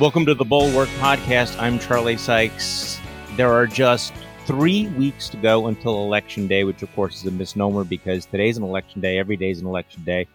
[0.00, 1.60] Welcome to the Bulwark Podcast.
[1.60, 3.00] I'm Charlie Sykes.
[3.36, 4.12] There are just
[4.46, 8.56] three weeks to go until Election Day, which of course is a misnomer because today's
[8.56, 9.18] an election day.
[9.18, 10.28] Every day is an election day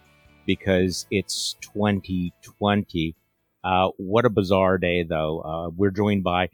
[0.44, 3.16] because it's 2020.
[3.64, 5.40] Uh, what a bizarre day, though.
[5.40, 6.50] Uh, we're joined by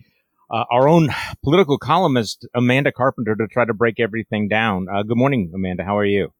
[0.48, 1.08] uh, our own
[1.42, 4.86] political columnist, Amanda Carpenter, to try to break everything down.
[4.88, 5.82] Uh, good morning, Amanda.
[5.82, 6.32] How are you?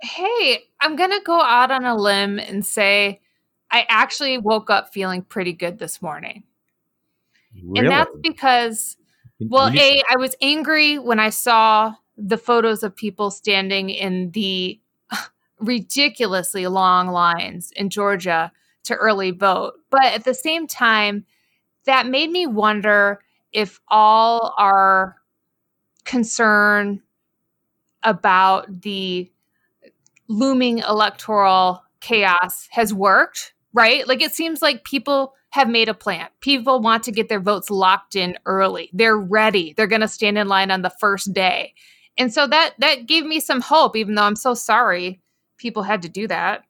[0.00, 3.20] Hey, I'm going to go out on a limb and say
[3.70, 6.44] I actually woke up feeling pretty good this morning.
[7.54, 7.80] Really?
[7.80, 8.96] And that's because,
[9.40, 14.80] well, A, I was angry when I saw the photos of people standing in the
[15.60, 18.52] ridiculously long lines in Georgia
[18.84, 19.74] to early vote.
[19.90, 21.26] But at the same time,
[21.84, 23.20] that made me wonder
[23.52, 25.16] if all our
[26.04, 27.02] concern
[28.02, 29.30] about the
[30.28, 34.06] looming electoral chaos has worked right?
[34.06, 36.28] Like it seems like people have made a plan.
[36.40, 38.90] People want to get their votes locked in early.
[38.92, 39.72] They're ready.
[39.76, 41.74] They're going to stand in line on the first day.
[42.18, 45.20] And so that that gave me some hope even though I'm so sorry
[45.56, 46.64] people had to do that.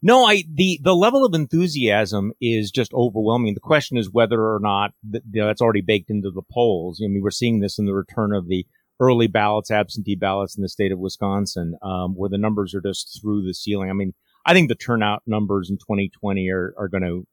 [0.00, 3.54] No, I the the level of enthusiasm is just overwhelming.
[3.54, 7.00] The question is whether or not you know, that's already baked into the polls.
[7.02, 8.66] I mean, we're seeing this in the return of the
[9.00, 13.20] early ballots, absentee ballots in the state of Wisconsin, um, where the numbers are just
[13.20, 13.90] through the ceiling.
[13.90, 14.14] I mean,
[14.48, 17.26] I think the turnout numbers in 2020 are, are going to,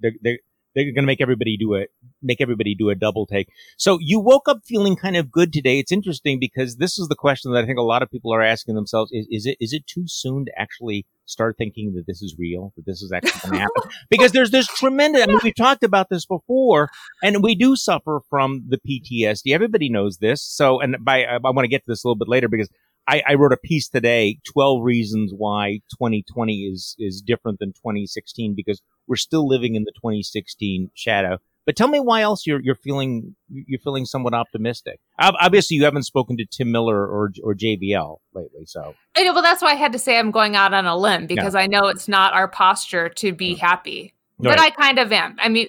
[0.00, 0.38] they're, they're,
[0.74, 1.86] they're going to make everybody do a
[2.22, 3.48] make everybody do a double take.
[3.76, 5.78] So you woke up feeling kind of good today.
[5.78, 8.42] It's interesting because this is the question that I think a lot of people are
[8.42, 12.22] asking themselves: is, is it is it too soon to actually start thinking that this
[12.22, 13.90] is real, that this is actually going to happen?
[14.10, 15.22] because there's this tremendous.
[15.22, 16.90] I mean, we've talked about this before,
[17.22, 19.54] and we do suffer from the PTSD.
[19.54, 20.42] Everybody knows this.
[20.42, 22.68] So, and by I want to get to this a little bit later because
[23.06, 28.54] I, I, wrote a piece today, 12 reasons why 2020 is, is different than 2016
[28.54, 31.38] because we're still living in the 2016 shadow.
[31.66, 35.00] But tell me why else you're, you're feeling, you're feeling somewhat optimistic.
[35.18, 38.66] Obviously you haven't spoken to Tim Miller or, or JVL lately.
[38.66, 40.96] So I know, well, that's why I had to say I'm going out on a
[40.96, 43.58] limb because I know it's not our posture to be mm.
[43.58, 44.56] happy, right.
[44.56, 45.36] but I kind of am.
[45.38, 45.68] I mean,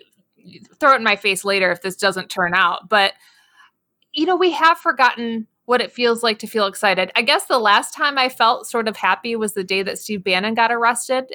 [0.80, 3.14] throw it in my face later if this doesn't turn out, but
[4.12, 7.12] you know, we have forgotten what it feels like to feel excited.
[7.16, 10.24] I guess the last time I felt sort of happy was the day that Steve
[10.24, 11.26] Bannon got arrested.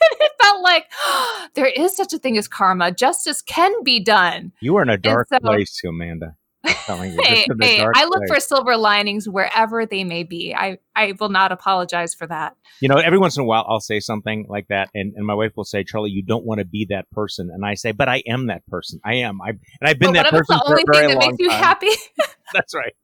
[0.00, 2.92] it felt like oh, there is such a thing as karma.
[2.92, 4.52] Justice can be done.
[4.60, 6.36] You are in a dark so, place, Amanda.
[6.64, 6.72] You,
[7.22, 8.30] hey, hey I look place.
[8.30, 10.54] for silver linings wherever they may be.
[10.54, 12.56] I, I will not apologize for that.
[12.80, 15.34] You know, every once in a while I'll say something like that, and, and my
[15.34, 18.08] wife will say, "Charlie, you don't want to be that person," and I say, "But
[18.08, 19.00] I am that person.
[19.04, 19.40] I am.
[19.40, 21.90] I and I've been that person for a very long time." you happy?
[22.52, 22.94] That's right.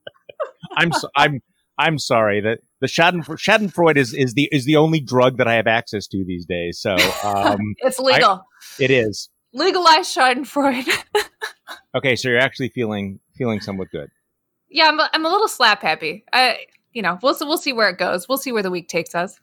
[0.77, 1.41] I'm so, I'm
[1.79, 5.55] I'm sorry that the Schaden, Schadenfreude is is the is the only drug that I
[5.55, 6.81] have access to these days.
[6.81, 8.45] So um, it's legal.
[8.79, 10.89] I, it is legalize Schadenfreude.
[11.95, 14.11] okay, so you're actually feeling feeling somewhat good.
[14.69, 16.25] Yeah, I'm a, I'm a little slap happy.
[16.33, 16.59] I
[16.93, 18.29] you know we'll we'll see where it goes.
[18.29, 19.41] We'll see where the week takes us.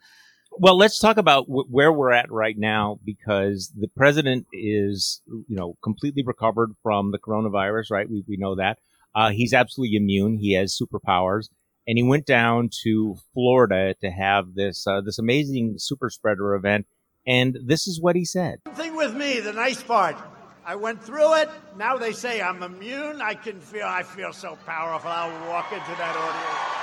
[0.53, 5.55] Well, let's talk about w- where we're at right now because the president is, you
[5.55, 8.09] know, completely recovered from the coronavirus, right?
[8.09, 8.79] We, we know that.
[9.13, 10.37] Uh, he's absolutely immune.
[10.37, 11.49] He has superpowers,
[11.87, 16.85] and he went down to Florida to have this uh, this amazing super spreader event.
[17.27, 18.59] And this is what he said.
[18.73, 20.17] Thing with me, the nice part.
[20.65, 21.49] I went through it.
[21.77, 23.21] Now they say I'm immune.
[23.21, 23.85] I can feel.
[23.85, 25.09] I feel so powerful.
[25.09, 26.81] I'll walk into that audience.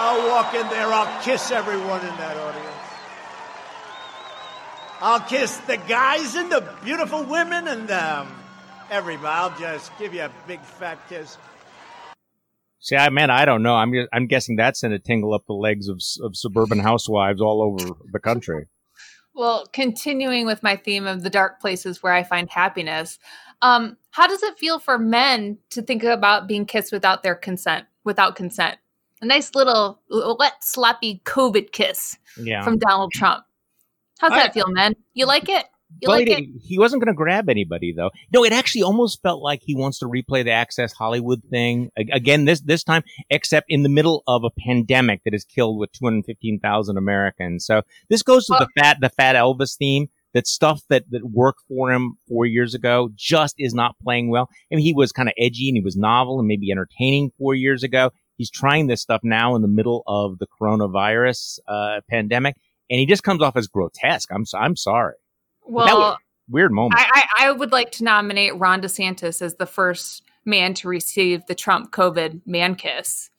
[0.00, 0.86] I'll walk in there.
[0.86, 2.76] I'll kiss everyone in that audience.
[5.00, 8.37] I'll kiss the guys and the beautiful women and them
[8.90, 9.28] everybody.
[9.28, 11.36] I'll just give you a big fat kiss.
[12.80, 13.74] See, I man, I don't know.
[13.74, 17.62] I'm I'm guessing that's going to tingle up the legs of of suburban housewives all
[17.62, 18.66] over the country.
[19.34, 23.18] Well, continuing with my theme of the dark places where I find happiness,
[23.62, 27.86] um, how does it feel for men to think about being kissed without their consent?
[28.04, 28.78] Without consent,
[29.20, 32.62] a nice little wet, sloppy COVID kiss yeah.
[32.62, 33.44] from Donald Trump.
[34.18, 34.94] How's I, that feel, men?
[35.14, 35.66] You like it?
[36.00, 36.28] You like
[36.60, 38.10] he, wasn't going to grab anybody though.
[38.32, 42.44] No, it actually almost felt like he wants to replay the Access Hollywood thing again.
[42.44, 46.04] This this time, except in the middle of a pandemic that has killed with two
[46.04, 47.64] hundred fifteen thousand Americans.
[47.64, 50.08] So this goes to the fat the fat Elvis theme.
[50.34, 54.50] That stuff that that worked for him four years ago just is not playing well.
[54.70, 57.54] I mean, he was kind of edgy and he was novel and maybe entertaining four
[57.54, 58.10] years ago.
[58.36, 62.56] He's trying this stuff now in the middle of the coronavirus uh, pandemic,
[62.90, 64.28] and he just comes off as grotesque.
[64.30, 65.14] I'm I'm sorry.
[65.68, 66.18] Well,
[66.48, 67.00] weird moment.
[67.00, 71.46] I, I, I would like to nominate Ron DeSantis as the first man to receive
[71.46, 73.30] the Trump COVID man kiss.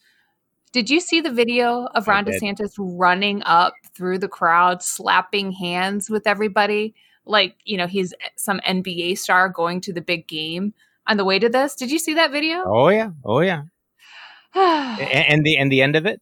[0.72, 6.10] Did you see the video of Ron DeSantis running up through the crowd, slapping hands
[6.10, 6.94] with everybody?
[7.30, 10.74] like you know he's some NBA star going to the big game
[11.08, 11.76] on the way to this.
[11.76, 12.64] Did you see that video?
[12.66, 13.64] Oh yeah, oh yeah.
[14.56, 16.22] and, and the and the end of it.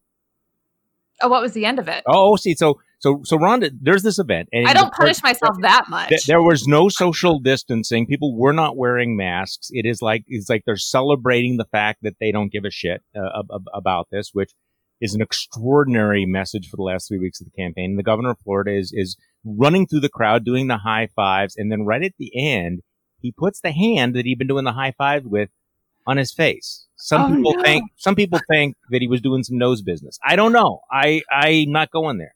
[1.22, 2.04] Oh, what was the end of it?
[2.06, 5.58] Oh, oh see, so so so Rhonda, there's this event, and I don't punish myself
[5.62, 6.10] that much.
[6.10, 8.08] Th- there was no social distancing.
[8.08, 9.68] People were not wearing masks.
[9.72, 13.04] It is like it's like they're celebrating the fact that they don't give a shit
[13.16, 14.54] uh, ab- about this, which
[15.00, 17.92] is an extraordinary message for the last three weeks of the campaign.
[17.92, 19.16] And the governor of Florida is is
[19.46, 22.82] running through the crowd, doing the high fives, and then right at the end,
[23.20, 25.50] he puts the hand that he'd been doing the high fives with
[26.08, 26.88] on his face.
[26.96, 27.62] Some oh, people no.
[27.62, 30.18] think some people think that he was doing some nose business.
[30.26, 30.80] I don't know.
[30.92, 32.34] I I'm not going there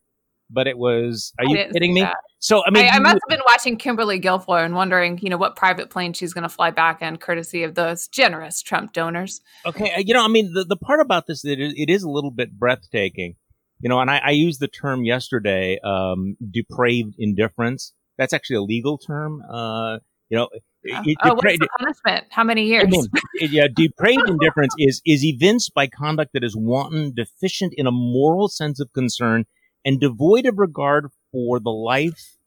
[0.52, 1.34] but it was.
[1.40, 2.02] Are you kidding me?
[2.02, 2.16] That.
[2.40, 5.38] So I mean, I, I must have been watching Kimberly Guilfoyle and wondering, you know,
[5.38, 9.42] what private plane she's going to fly back in, courtesy of those generous Trump donors.
[9.66, 12.04] Okay, uh, you know, I mean, the the part about this that it, it is
[12.04, 13.36] a little bit breathtaking,
[13.80, 17.94] you know, and I, I used the term yesterday, um, depraved indifference.
[18.18, 19.42] That's actually a legal term.
[19.52, 20.00] Uh,
[20.30, 20.48] you know,
[20.84, 22.26] it, oh, what's the punishment?
[22.32, 22.86] How many years?
[22.86, 23.06] I mean,
[23.52, 28.48] yeah, depraved indifference is is evinced by conduct that is wanton, deficient in a moral
[28.48, 29.46] sense of concern,
[29.86, 32.38] and devoid of regard for the life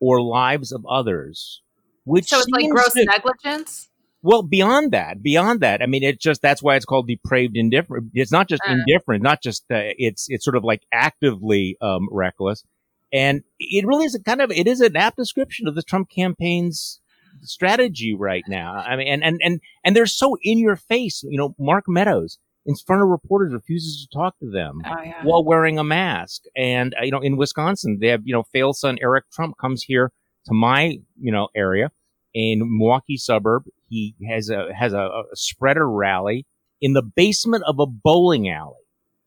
[0.00, 1.62] or lives of others.
[2.04, 3.88] Which so it's like gross to, negligence.
[4.22, 8.10] Well, beyond that, beyond that, I mean, it's just that's why it's called depraved indifference.
[8.14, 8.72] It's not just uh.
[8.72, 12.64] indifferent, not just uh, it's it's sort of like actively um, reckless,
[13.12, 16.10] and it really is a kind of it is an apt description of the Trump
[16.10, 17.00] campaign's
[17.42, 18.74] strategy right now.
[18.74, 21.22] I mean, and and and and they're so in your face.
[21.22, 22.38] You know, Mark Meadows
[22.70, 25.24] in front of reporters refuses to talk to them oh, yeah.
[25.24, 26.42] while wearing a mask.
[26.56, 29.82] And, uh, you know, in Wisconsin, they have, you know, fail son Eric Trump comes
[29.82, 30.12] here
[30.46, 31.90] to my, you know, area
[32.32, 33.64] in Milwaukee suburb.
[33.88, 36.46] He has a, has a, a spreader rally
[36.80, 38.76] in the basement of a bowling alley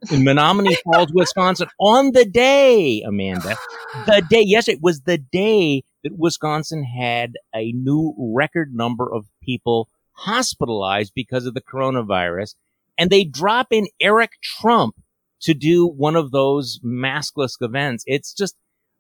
[0.10, 3.58] in Menomonee Falls, Wisconsin on the day, Amanda,
[4.06, 9.26] the day, yes, it was the day that Wisconsin had a new record number of
[9.42, 12.56] people hospitalized because of the coronavirus
[12.98, 14.96] and they drop in Eric Trump
[15.42, 18.04] to do one of those maskless events.
[18.08, 18.56] It's just,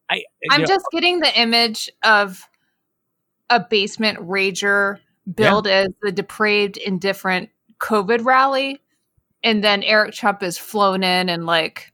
[0.10, 2.48] I, I'm know, just getting the image of
[3.50, 5.00] a basement rager
[5.34, 5.86] billed yeah.
[5.86, 7.50] as the depraved, indifferent
[7.80, 8.81] COVID rally.
[9.44, 11.94] And then Eric Trump is flown in and like,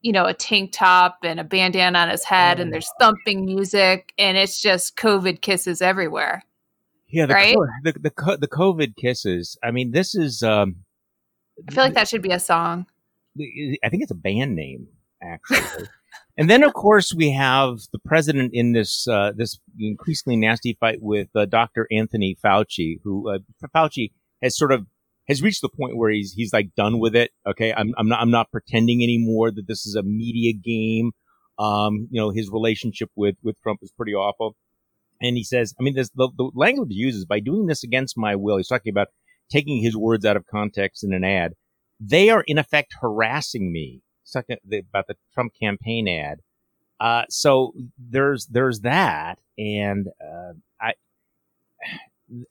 [0.00, 2.62] you know, a tank top and a bandana on his head, oh.
[2.62, 6.44] and there's thumping music, and it's just COVID kisses everywhere.
[7.08, 7.56] Yeah, the, right?
[7.82, 9.58] the, the the COVID kisses.
[9.62, 10.84] I mean, this is um,
[11.66, 12.86] I feel like that should be a song.
[13.84, 14.88] I think it's a band name,
[15.22, 15.86] actually.
[16.36, 20.98] and then, of course, we have the president in this uh, this increasingly nasty fight
[21.00, 21.86] with uh, Dr.
[21.90, 23.38] Anthony Fauci, who uh,
[23.74, 24.12] Fauci
[24.42, 24.86] has sort of
[25.28, 27.30] has reached the point where he's he's like done with it.
[27.46, 31.12] Okay, I'm I'm not I'm not pretending anymore that this is a media game.
[31.58, 34.56] Um, you know, his relationship with with Trump is pretty awful.
[35.20, 38.16] And he says, I mean, this, the, the language he uses by doing this against
[38.16, 38.56] my will.
[38.56, 39.08] He's talking about
[39.50, 41.54] taking his words out of context in an ad.
[42.00, 44.02] They are in effect harassing me
[44.34, 46.40] about the Trump campaign ad.
[47.00, 50.92] Uh, so there's there's that, and uh, I.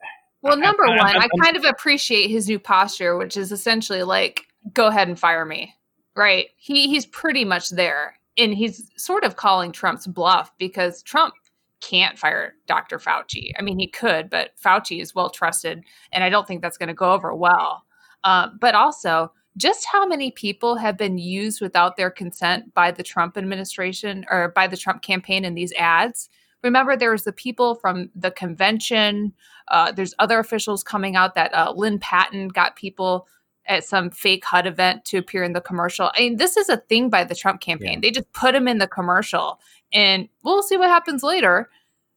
[0.43, 3.51] Well, number I, I, one, I, I kind of appreciate his new posture, which is
[3.51, 5.73] essentially like, "Go ahead and fire me."
[6.15, 6.49] Right?
[6.55, 11.33] He he's pretty much there, and he's sort of calling Trump's bluff because Trump
[11.81, 12.97] can't fire Dr.
[12.97, 13.51] Fauci.
[13.57, 16.87] I mean, he could, but Fauci is well trusted, and I don't think that's going
[16.87, 17.85] to go over well.
[18.23, 23.03] Uh, but also, just how many people have been used without their consent by the
[23.03, 26.29] Trump administration or by the Trump campaign in these ads?
[26.63, 29.33] Remember, there was the people from the convention.
[29.67, 33.27] Uh, there's other officials coming out that uh, Lynne Patton got people
[33.67, 36.11] at some fake HUD event to appear in the commercial.
[36.15, 37.93] I mean, this is a thing by the Trump campaign.
[37.93, 37.99] Yeah.
[38.01, 39.59] They just put him in the commercial
[39.93, 41.69] and we'll see what happens later.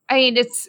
[0.09, 0.69] I mean, it's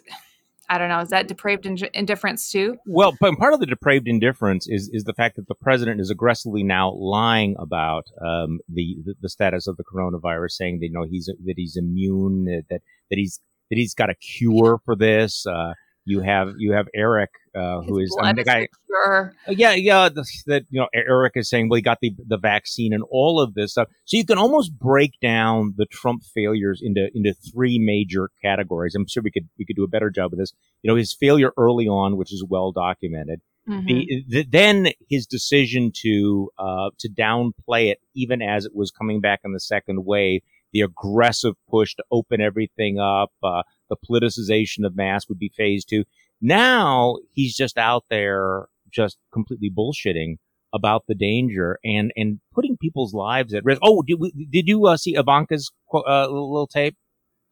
[0.68, 1.00] I don't know.
[1.00, 2.78] Is that depraved indifference too?
[2.86, 6.08] Well, but part of the depraved indifference is is the fact that the president is
[6.08, 10.92] aggressively now lying about um, the, the, the status of the coronavirus, saying that you
[10.92, 15.44] know he's that he's immune, that that he's that he's got a cure for this.
[15.46, 15.74] Uh,
[16.04, 18.68] you have you have Eric, uh, who is um, the guy.
[18.88, 19.34] Sure.
[19.46, 20.08] Uh, yeah, yeah.
[20.08, 23.54] That you know, Eric is saying, well, he got the the vaccine and all of
[23.54, 23.88] this stuff.
[24.04, 28.94] So you can almost break down the Trump failures into into three major categories.
[28.94, 30.52] I'm sure we could we could do a better job of this.
[30.82, 33.40] You know, his failure early on, which is well documented.
[33.68, 33.86] Mm-hmm.
[33.86, 39.20] The, the, then his decision to uh, to downplay it, even as it was coming
[39.20, 40.42] back in the second wave,
[40.72, 45.84] the aggressive push to open everything up, uh, the politicization of mass would be phase
[45.84, 46.04] two.
[46.40, 50.36] Now he's just out there just completely bullshitting
[50.74, 53.80] about the danger and, and putting people's lives at risk.
[53.84, 56.96] Oh, did, we, did you uh, see Ivanka's uh, little tape?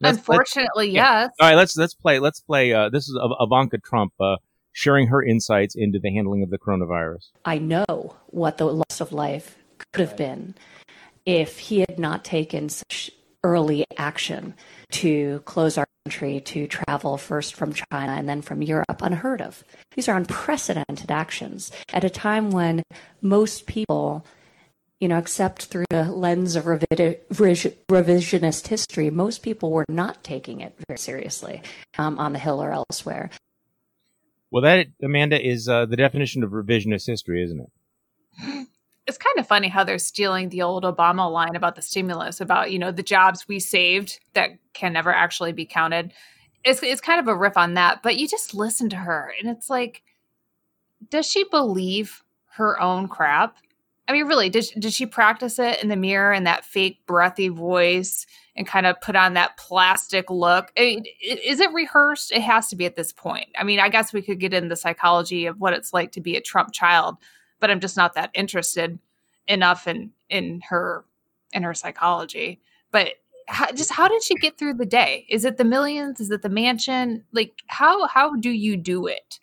[0.00, 1.20] Let's, Unfortunately, let's, yeah.
[1.22, 1.30] yes.
[1.38, 2.18] All right, let's let's play.
[2.18, 2.72] Let's play.
[2.72, 4.36] Uh, this is Ivanka Trump uh,
[4.72, 7.28] sharing her insights into the handling of the coronavirus.
[7.44, 9.58] I know what the loss of life
[9.92, 10.54] could have been
[11.26, 13.10] if he had not taken such
[13.42, 14.54] early action
[14.90, 19.02] to close our country to travel first from China and then from Europe.
[19.02, 19.64] Unheard of.
[19.94, 22.82] These are unprecedented actions at a time when
[23.22, 24.24] most people
[25.00, 30.74] you know, except through the lens of revisionist history, most people were not taking it
[30.86, 31.62] very seriously
[31.96, 33.30] um, on the Hill or elsewhere.
[34.50, 37.70] Well, that, Amanda, is uh, the definition of revisionist history, isn't it?
[39.10, 42.70] It's kind of funny how they're stealing the old Obama line about the stimulus, about,
[42.70, 46.12] you know, the jobs we saved that can never actually be counted.
[46.62, 49.50] It's, it's kind of a riff on that, but you just listen to her and
[49.50, 50.04] it's like,
[51.10, 53.56] does she believe her own crap?
[54.06, 57.48] I mean, really, did did she practice it in the mirror and that fake breathy
[57.48, 60.70] voice and kind of put on that plastic look?
[60.76, 62.30] I mean, is it rehearsed?
[62.30, 63.48] It has to be at this point.
[63.58, 66.20] I mean, I guess we could get in the psychology of what it's like to
[66.20, 67.16] be a Trump child,
[67.60, 68.98] but I'm just not that interested
[69.46, 71.04] enough in in her
[71.52, 72.60] in her psychology.
[72.90, 73.14] But
[73.48, 75.26] how, just how did she get through the day?
[75.28, 76.20] Is it the millions?
[76.20, 77.24] Is it the mansion?
[77.32, 79.38] Like how how do you do it?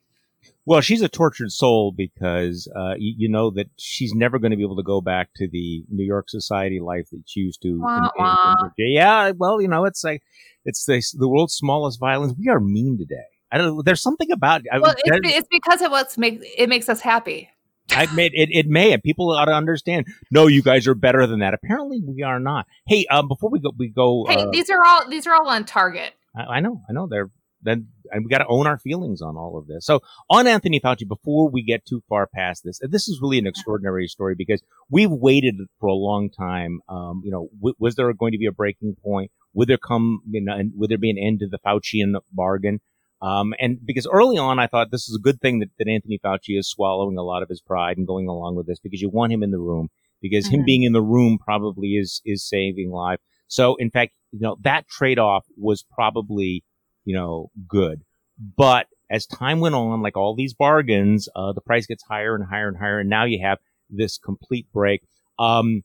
[0.66, 4.58] Well, she's a tortured soul because uh, you, you, know that she's never going to
[4.58, 7.80] be able to go back to the New York society life that she used to.
[7.80, 8.54] Wah, wah.
[8.78, 10.24] Yeah, well, you know, it's like
[10.66, 12.34] it's the the world's smallest violence.
[12.38, 13.16] We are mean today.
[13.50, 13.86] I don't.
[13.86, 14.64] There's something about.
[14.70, 17.50] Well, I mean, it's, it's, because of what's make it makes us happy.
[17.92, 18.50] I made it.
[18.52, 20.08] It may, and people ought to understand.
[20.32, 21.54] No, you guys are better than that.
[21.54, 22.66] Apparently, we are not.
[22.88, 24.26] Hey, um, before we go, we go.
[24.28, 26.14] Hey, uh, these are all these are all on target.
[26.36, 27.08] I, I know, I know.
[27.10, 27.30] They're
[27.62, 29.86] then and we got to own our feelings on all of this.
[29.86, 33.48] So on Anthony Fauci, before we get too far past this, this is really an
[33.48, 36.80] extraordinary story because we've waited for a long time.
[36.88, 39.32] Um, you know, w- was there going to be a breaking point?
[39.54, 42.80] Would there come, you know, would there be an end to the Faucian bargain?
[43.22, 46.20] Um, and because early on, I thought this is a good thing that, that Anthony
[46.24, 49.10] Fauci is swallowing a lot of his pride and going along with this because you
[49.10, 49.90] want him in the room
[50.22, 50.56] because mm-hmm.
[50.56, 53.20] him being in the room probably is, is saving life.
[53.48, 56.64] So in fact, you know, that trade off was probably
[57.08, 58.02] you know, good.
[58.38, 62.44] But as time went on, like all these bargains, uh, the price gets higher and
[62.44, 63.00] higher and higher.
[63.00, 63.58] And now you have
[63.90, 65.02] this complete break.
[65.40, 65.84] Um,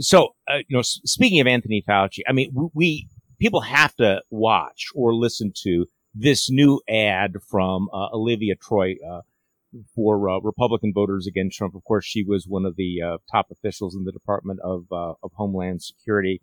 [0.00, 3.08] so, uh, you know, speaking of Anthony Fauci, I mean, we, we,
[3.40, 9.20] people have to watch or listen to this new ad from uh, Olivia Troye uh,
[9.94, 11.74] for uh, Republican voters against Trump.
[11.74, 15.14] Of course, she was one of the uh, top officials in the Department of uh,
[15.22, 16.42] of Homeland Security,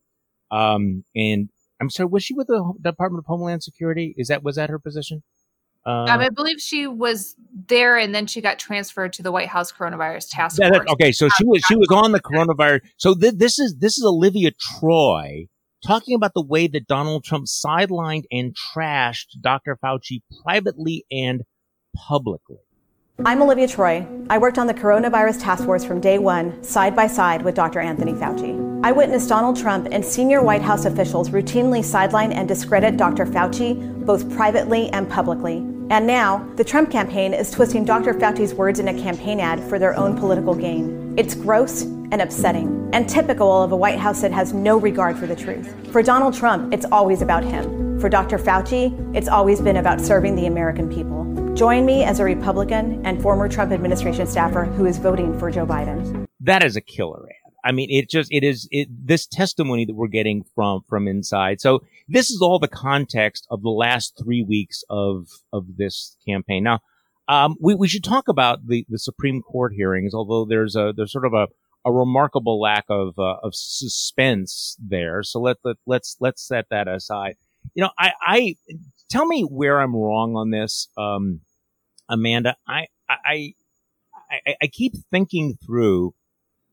[0.52, 1.50] um, and
[1.82, 4.16] I'm sorry, was she with the Department of Homeland Security?
[4.18, 5.24] Is that was that her position?
[5.86, 7.36] Uh, um, I believe she was
[7.68, 10.70] there, and then she got transferred to the White House coronavirus task force.
[10.70, 12.82] That, okay, so she was she was on the coronavirus.
[12.98, 15.48] So th- this is this is Olivia Troye
[15.86, 19.78] talking about the way that Donald Trump sidelined and trashed Dr.
[19.84, 21.44] Fauci privately and
[21.96, 22.58] publicly.
[23.26, 24.28] I'm Olivia Troye.
[24.30, 27.80] I worked on the coronavirus task force from day one, side by side with Dr.
[27.80, 28.68] Anthony Fauci.
[28.84, 33.26] I witnessed Donald Trump and senior White House officials routinely sideline and discredit Dr.
[33.26, 35.66] Fauci, both privately and publicly.
[35.90, 38.14] And now, the Trump campaign is twisting Dr.
[38.14, 41.14] Fauci's words in a campaign ad for their own political gain.
[41.18, 45.28] It's gross and upsetting, and typical of a White House that has no regard for
[45.28, 45.74] the truth.
[45.92, 48.00] For Donald Trump, it's always about him.
[48.02, 48.38] For Dr.
[48.38, 51.24] Fauci, it's always been about serving the American people.
[51.56, 55.66] Join me as a Republican and former Trump administration staffer who is voting for Joe
[55.66, 56.28] Biden.
[56.42, 57.30] That is a killer.
[57.64, 61.60] I mean, it just, it is, it, this testimony that we're getting from, from inside.
[61.60, 66.64] So this is all the context of the last three weeks of, of this campaign.
[66.64, 66.80] Now,
[67.28, 71.12] um, we, we should talk about the, the Supreme Court hearings, although there's a, there's
[71.12, 71.48] sort of a,
[71.84, 75.24] a remarkable lack of, uh, of suspense there.
[75.24, 77.36] So let, let, let's, let's set that aside.
[77.74, 78.56] You know, I, I,
[79.10, 80.90] tell me where I'm wrong on this.
[80.98, 81.42] Um,
[82.10, 83.54] Amanda, I, I,
[84.30, 86.14] I, I keep thinking through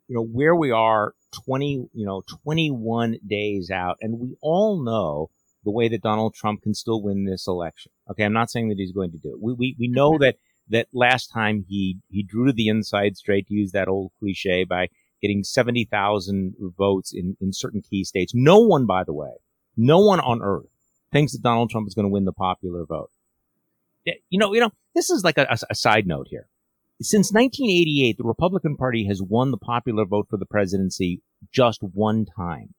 [0.08, 3.96] you know, where we are 20, you know, 21 days out.
[4.00, 5.30] And we all know
[5.64, 7.90] the way that Donald Trump can still win this election.
[8.11, 8.25] Okay.
[8.25, 9.40] I'm not saying that he's going to do it.
[9.40, 10.37] We, we, we know that,
[10.68, 14.64] that last time he, he drew to the inside straight to use that old cliche
[14.64, 14.88] by
[15.23, 18.32] getting 70,000 votes in, in certain key states.
[18.34, 19.30] No one, by the way,
[19.76, 20.66] no one on earth
[21.12, 23.11] thinks that Donald Trump is going to win the popular vote.
[24.28, 26.46] You know, you know, this is like a, a side note here.
[27.02, 31.22] Since 1988, the Republican Party has won the popular vote for the presidency
[31.52, 32.74] just one time.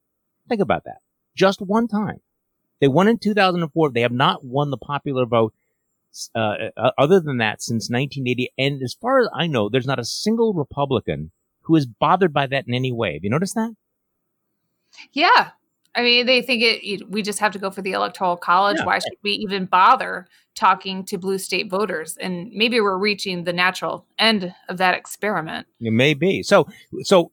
[0.47, 0.99] Think about that.
[1.35, 2.21] Just one time.
[2.79, 3.91] They won in 2004.
[3.91, 5.53] They have not won the popular vote
[6.33, 8.51] uh, uh, other than that since 1980.
[8.57, 11.31] And as far as I know, there's not a single Republican
[11.63, 13.13] who is bothered by that in any way.
[13.13, 13.75] Have you noticed that?
[15.11, 15.51] Yeah.
[15.95, 17.09] I mean, they think it.
[17.09, 18.77] We just have to go for the electoral college.
[18.79, 18.85] Yeah.
[18.85, 22.17] Why should we even bother talking to blue state voters?
[22.17, 25.67] And maybe we're reaching the natural end of that experiment.
[25.79, 26.43] It may be.
[26.43, 26.67] So,
[27.03, 27.31] so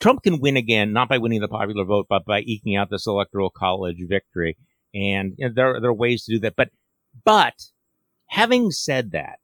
[0.00, 3.06] Trump can win again, not by winning the popular vote, but by eking out this
[3.06, 4.56] electoral college victory.
[4.92, 6.56] And you know, there there are ways to do that.
[6.56, 6.70] But,
[7.24, 7.54] but
[8.26, 9.38] having said that,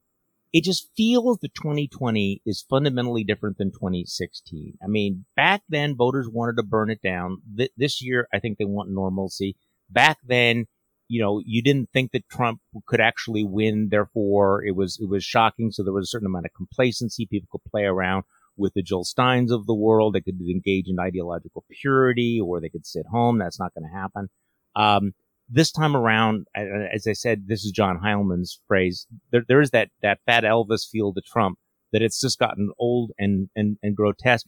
[0.56, 4.78] it just feels that 2020 is fundamentally different than 2016.
[4.82, 7.42] I mean, back then voters wanted to burn it down.
[7.54, 9.54] Th- this year, I think they want normalcy.
[9.90, 10.64] Back then,
[11.08, 13.88] you know, you didn't think that Trump could actually win.
[13.90, 15.72] Therefore, it was, it was shocking.
[15.72, 17.26] So there was a certain amount of complacency.
[17.26, 18.24] People could play around
[18.56, 20.14] with the Jill Steins of the world.
[20.14, 23.36] They could engage in ideological purity or they could sit home.
[23.36, 24.30] That's not going to happen.
[24.74, 25.12] Um,
[25.48, 29.06] this time around, as I said, this is John Heilemann's phrase.
[29.30, 31.58] There, there is that, that fat Elvis feel to Trump
[31.92, 34.46] that it's just gotten old and, and, and grotesque.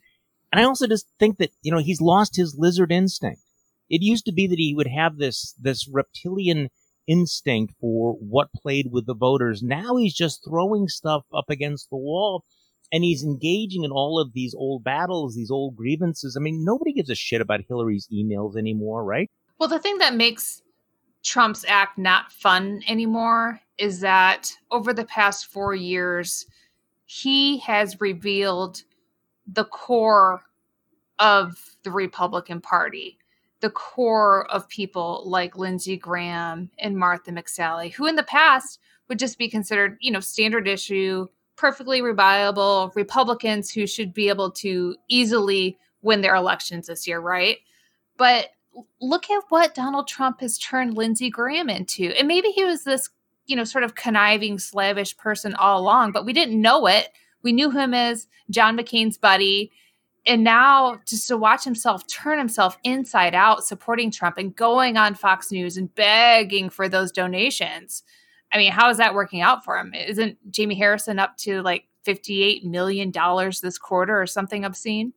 [0.51, 3.43] And I also just think that, you know, he's lost his lizard instinct.
[3.89, 6.69] It used to be that he would have this, this reptilian
[7.07, 9.63] instinct for what played with the voters.
[9.63, 12.45] Now he's just throwing stuff up against the wall
[12.93, 16.37] and he's engaging in all of these old battles, these old grievances.
[16.37, 19.31] I mean, nobody gives a shit about Hillary's emails anymore, right?
[19.59, 20.63] Well, the thing that makes
[21.29, 26.47] Trump's act not fun anymore is that over the past four years,
[27.05, 28.83] he has revealed
[29.47, 30.43] the core
[31.19, 33.19] of the Republican Party,
[33.61, 39.19] the core of people like Lindsey Graham and Martha McSally, who in the past would
[39.19, 44.97] just be considered, you know, standard issue, perfectly reliable Republicans who should be able to
[45.09, 47.59] easily win their elections this year, right?
[48.17, 48.47] But
[49.01, 52.13] look at what Donald Trump has turned Lindsey Graham into.
[52.19, 53.09] And maybe he was this,
[53.47, 57.09] you know, sort of conniving, slavish person all along, but we didn't know it.
[57.43, 59.71] We knew him as John McCain's buddy.
[60.27, 65.15] And now just to watch himself turn himself inside out, supporting Trump and going on
[65.15, 68.03] Fox News and begging for those donations.
[68.53, 69.95] I mean, how is that working out for him?
[69.95, 73.13] Isn't Jamie Harrison up to like $58 million
[73.63, 75.13] this quarter or something obscene?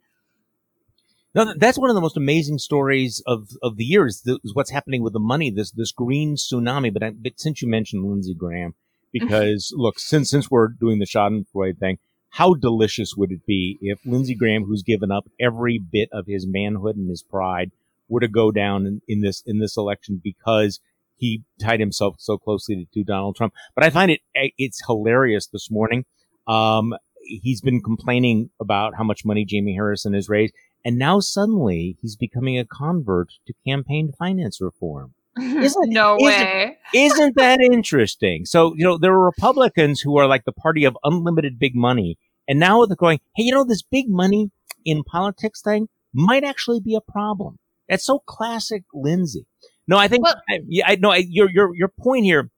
[1.33, 4.53] No, that's one of the most amazing stories of, of the year is, the, is
[4.53, 6.91] what's happening with the money, this, this green tsunami.
[6.93, 8.75] But, I, but since you mentioned Lindsey Graham,
[9.13, 11.99] because look, since, since we're doing the Schadenfreude thing,
[12.31, 16.45] how delicious would it be if Lindsey Graham, who's given up every bit of his
[16.47, 17.71] manhood and his pride,
[18.09, 20.81] were to go down in, in this, in this election because
[21.15, 23.53] he tied himself so closely to, to Donald Trump.
[23.73, 26.03] But I find it, it's hilarious this morning.
[26.47, 30.53] Um, he's been complaining about how much money Jamie Harrison has raised.
[30.83, 35.13] And now suddenly he's becoming a convert to campaign finance reform.
[35.37, 36.77] Isn't, no isn't, way.
[36.93, 38.45] isn't that interesting?
[38.45, 42.17] So, you know, there are Republicans who are like the party of unlimited big money.
[42.49, 44.51] And now they're going, hey, you know, this big money
[44.83, 47.59] in politics thing might actually be a problem.
[47.87, 49.45] That's so classic Lindsey.
[49.87, 52.51] No, I think, well, I, yeah, I know your, your, your point here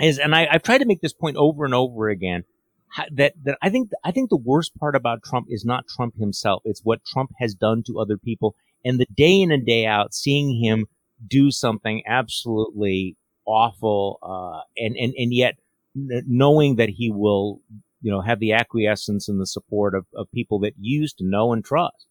[0.00, 2.44] is, and I, I've tried to make this point over and over again
[3.12, 6.62] that that I think I think the worst part about Trump is not Trump himself.
[6.64, 8.54] It's what Trump has done to other people,
[8.84, 10.86] and the day in and day out, seeing him
[11.26, 15.56] do something absolutely awful, uh, and and and yet
[15.94, 17.60] knowing that he will,
[18.00, 21.52] you know, have the acquiescence and the support of, of people that used to know
[21.52, 22.06] and trust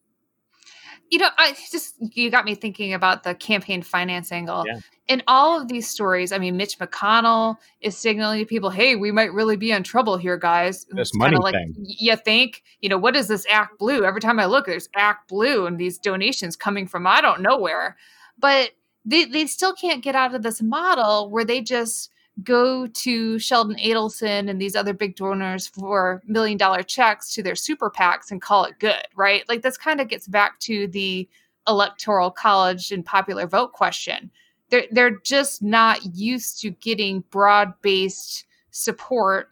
[1.14, 4.64] you know, I just you got me thinking about the campaign finance angle.
[4.66, 4.80] Yeah.
[5.06, 9.12] In all of these stories, I mean, Mitch McConnell is signaling to people, "Hey, we
[9.12, 11.72] might really be in trouble here, guys." This it's money like, thing.
[11.78, 14.04] You think, you know, what is this Act Blue?
[14.04, 17.58] Every time I look, there's Act Blue and these donations coming from I don't know
[17.58, 17.96] where,
[18.36, 18.70] but
[19.04, 22.10] they they still can't get out of this model where they just
[22.42, 27.54] go to Sheldon Adelson and these other big donors for million dollar checks to their
[27.54, 29.48] super PACs and call it good, right?
[29.48, 31.28] Like this kind of gets back to the
[31.68, 34.30] electoral college and popular vote question.
[34.70, 39.50] They're they're just not used to getting broad based support,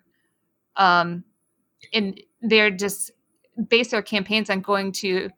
[0.77, 1.23] um,
[1.93, 3.13] and they're just
[3.69, 5.31] base their campaigns on going to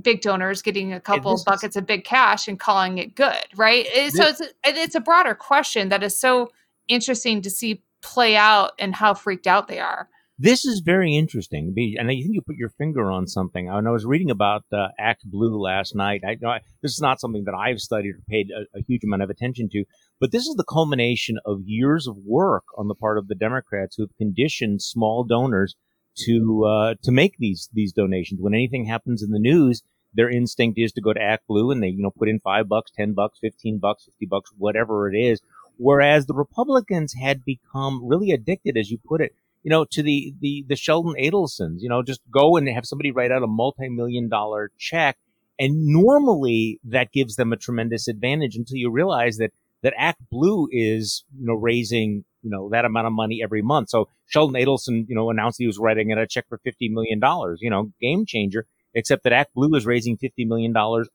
[0.00, 3.86] big donors getting a couple buckets is, of big cash and calling it good, right?
[3.94, 6.50] This, so it's it's a broader question that is so
[6.92, 10.08] interesting to see play out and how freaked out they are.
[10.38, 13.66] This is very interesting, and I think you put your finger on something.
[13.66, 17.20] When I was reading about uh, Act Blue last night, I, I, this is not
[17.20, 19.84] something that I've studied or paid a, a, huge amount of attention to,
[20.18, 23.94] but this is the culmination of years of work on the part of the Democrats
[23.94, 25.76] who have conditioned small donors
[26.24, 28.40] to uh, to make these these donations.
[28.40, 31.82] When anything happens in the news, their instinct is to go to Act Blue and
[31.82, 35.16] they you know put in five bucks, ten bucks, fifteen bucks, fifty bucks, whatever it
[35.16, 35.40] is
[35.76, 40.34] Whereas the Republicans had become really addicted, as you put it, you know, to the,
[40.40, 44.28] the, the Sheldon Adelsons, you know, just go and have somebody write out a multi-million
[44.28, 45.16] dollar check
[45.58, 50.68] And normally that gives them a tremendous advantage until you realize that that Act Blue
[50.70, 53.90] is, you know, raising, you know, that amount of money every month.
[53.90, 57.20] So Sheldon Adelson, you know, announced he was writing a check for $50 million,
[57.60, 60.74] you know, game changer, except that Act Blue is raising $50 million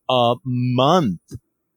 [0.10, 1.22] a month.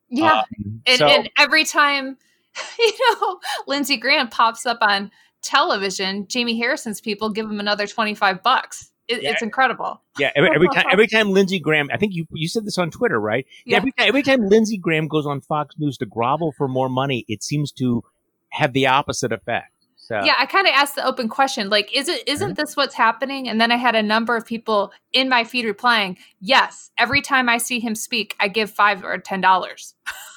[0.09, 0.41] Yeah.
[0.41, 2.19] Um, and, so, and every time,
[2.79, 5.11] you know, Lindsey Graham pops up on
[5.43, 8.91] television, Jamie Harrison's people give him another 25 bucks.
[9.09, 9.33] It, yeah.
[9.33, 10.01] It's incredible.
[10.19, 12.91] Yeah, every, every, time, every time Lindsey Graham, I think you you said this on
[12.91, 13.45] Twitter, right?
[13.65, 13.79] Yeah.
[13.79, 17.25] Every time, every time Lindsey Graham goes on Fox News to grovel for more money,
[17.27, 18.05] it seems to
[18.51, 19.73] have the opposite effect.
[19.97, 20.21] So.
[20.25, 22.55] Yeah, I kind of asked the open question, like, is it isn't mm-hmm.
[22.55, 23.49] this what's happening?
[23.49, 27.49] And then I had a number of people in my feed replying, "Yes, every time
[27.49, 29.95] I see him speak, I give five or ten dollars."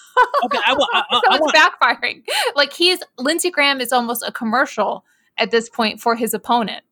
[0.46, 2.24] okay, I, I, I, so it's backfiring.
[2.56, 5.06] Like he's Lindsey Graham is almost a commercial
[5.38, 6.84] at this point for his opponent.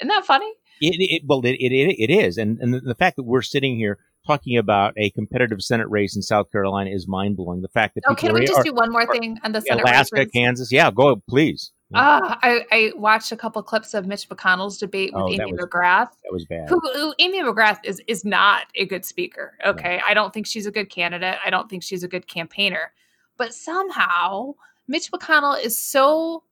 [0.00, 0.52] Isn't that funny?
[0.80, 3.98] It, it well, it, it, it is, and and the fact that we're sitting here
[4.26, 7.62] talking about a competitive Senate race in South Carolina is mind blowing.
[7.62, 9.82] The fact that oh, can we just are, do one more thing on the Senate
[9.82, 10.30] Alaska, race?
[10.32, 11.72] Kansas, yeah, go please.
[11.92, 15.60] Uh, I, I, watched a couple clips of Mitch McConnell's debate with oh, Amy was,
[15.60, 16.10] McGrath.
[16.24, 16.68] That was bad.
[16.68, 19.52] Who, who, Amy McGrath is is not a good speaker.
[19.64, 21.36] Okay, I don't think she's a good candidate.
[21.44, 22.92] I don't think she's a good campaigner.
[23.36, 24.54] But somehow
[24.88, 26.42] Mitch McConnell is so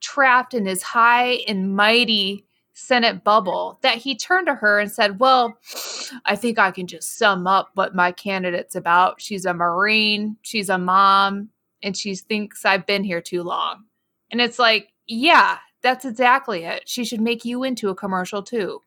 [0.00, 2.44] trapped in his high and mighty
[2.74, 5.58] Senate bubble that he turned to her and said, Well,
[6.24, 9.20] I think I can just sum up what my candidate's about.
[9.20, 11.48] She's a Marine, she's a mom,
[11.82, 13.84] and she thinks I've been here too long.
[14.30, 16.88] And it's like, Yeah, that's exactly it.
[16.88, 18.80] She should make you into a commercial too.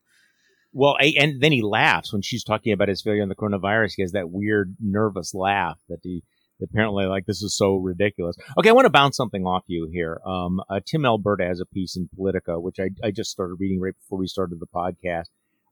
[0.73, 3.93] Well, and then he laughs when she's talking about his failure on the coronavirus.
[3.97, 6.23] He has that weird, nervous laugh that he
[6.63, 8.35] apparently like this is so ridiculous.
[8.57, 10.19] Okay, I want to bounce something off you here.
[10.25, 13.81] Um, uh, Tim Alberta has a piece in Politico, which I, I just started reading
[13.81, 15.25] right before we started the podcast,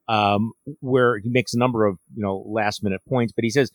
[0.07, 3.71] um, where he makes a number of you know last minute points, but he says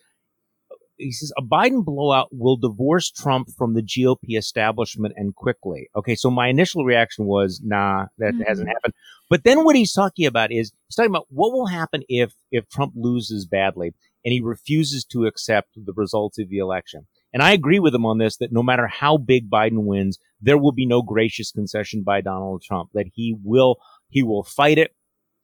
[0.96, 5.88] he says a Biden blowout will divorce Trump from the GOP establishment and quickly.
[5.96, 8.42] Okay, so my initial reaction was, nah, that mm-hmm.
[8.42, 8.94] hasn't happened.
[9.28, 12.68] But then what he's talking about is he's talking about what will happen if if
[12.68, 17.06] Trump loses badly and he refuses to accept the results of the election.
[17.32, 20.56] And I agree with him on this that no matter how big Biden wins, there
[20.56, 23.76] will be no gracious concession by Donald Trump, that he will,
[24.08, 24.94] he will fight it.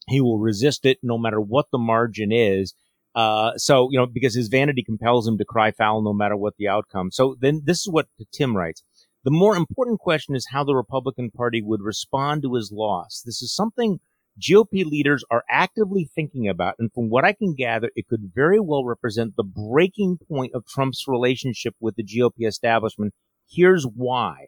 [0.07, 2.75] He will resist it no matter what the margin is.
[3.15, 6.55] Uh, so, you know, because his vanity compels him to cry foul no matter what
[6.59, 7.11] the outcome.
[7.11, 8.83] So then this is what Tim writes.
[9.25, 13.23] The more important question is how the Republican Party would respond to his loss.
[13.25, 13.99] This is something
[14.41, 16.77] GOP leaders are actively thinking about.
[16.79, 20.67] And from what I can gather, it could very well represent the breaking point of
[20.67, 23.13] Trump's relationship with the GOP establishment.
[23.51, 24.47] Here's why.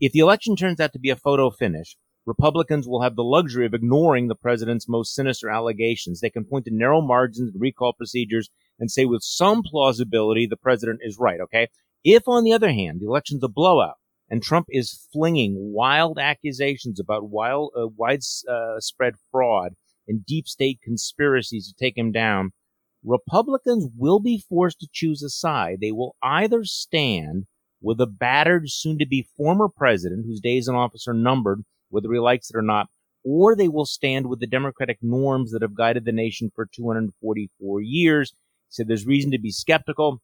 [0.00, 1.96] If the election turns out to be a photo finish,
[2.28, 6.20] Republicans will have the luxury of ignoring the president's most sinister allegations.
[6.20, 10.58] They can point to narrow margins and recall procedures and say with some plausibility the
[10.58, 11.68] president is right, okay?
[12.04, 13.94] If, on the other hand, the election's a blowout,
[14.28, 19.72] and Trump is flinging wild accusations about wild, uh, widespread uh, fraud
[20.06, 22.50] and deep state conspiracies to take him down,
[23.02, 25.78] Republicans will be forced to choose a side.
[25.80, 27.46] They will either stand
[27.80, 32.12] with a battered, soon to be former president whose days in office are numbered, whether
[32.12, 32.88] he likes it or not,
[33.24, 37.80] or they will stand with the democratic norms that have guided the nation for 244
[37.82, 38.32] years.
[38.32, 38.36] He
[38.70, 40.20] said there's reason to be skeptical,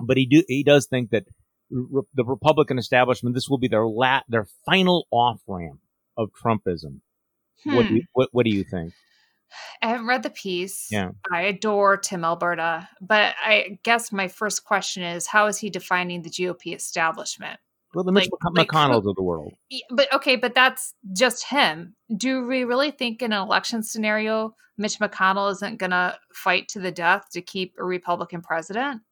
[0.00, 1.24] but he do, he does think that
[1.70, 5.80] re- the Republican establishment, this will be their la- their final off ramp
[6.16, 7.00] of Trumpism.
[7.64, 7.74] Hmm.
[7.76, 8.92] What, do you, what, what do you think?
[9.82, 10.88] I haven't read the piece.
[10.90, 11.10] Yeah.
[11.30, 16.22] I adore Tim Alberta, but I guess my first question is how is he defining
[16.22, 17.60] the GOP establishment?
[17.94, 19.52] Well, the Mitch like, McConnells like, of the world.
[19.90, 21.94] But okay, but that's just him.
[22.16, 26.80] Do we really think in an election scenario, Mitch McConnell isn't going to fight to
[26.80, 29.02] the death to keep a Republican president?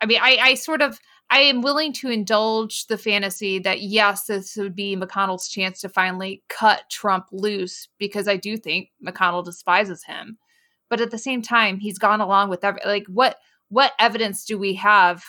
[0.00, 4.26] I mean, I, I sort of I am willing to indulge the fantasy that yes,
[4.26, 9.44] this would be McConnell's chance to finally cut Trump loose because I do think McConnell
[9.44, 10.38] despises him.
[10.88, 13.36] But at the same time, he's gone along with every like what
[13.68, 15.24] what evidence do we have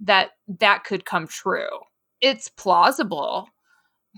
[0.00, 1.68] that that could come true?
[2.24, 3.50] It's plausible,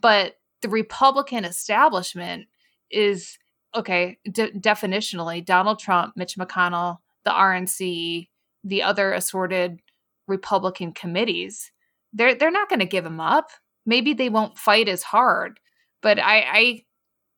[0.00, 2.46] but the Republican establishment
[2.88, 3.36] is
[3.74, 8.28] okay, de- definitionally Donald Trump, Mitch McConnell, the RNC,
[8.62, 9.80] the other assorted
[10.28, 11.72] Republican committees,
[12.12, 13.50] they're they're not going to give him up.
[13.84, 15.58] Maybe they won't fight as hard,
[16.00, 16.82] but I, I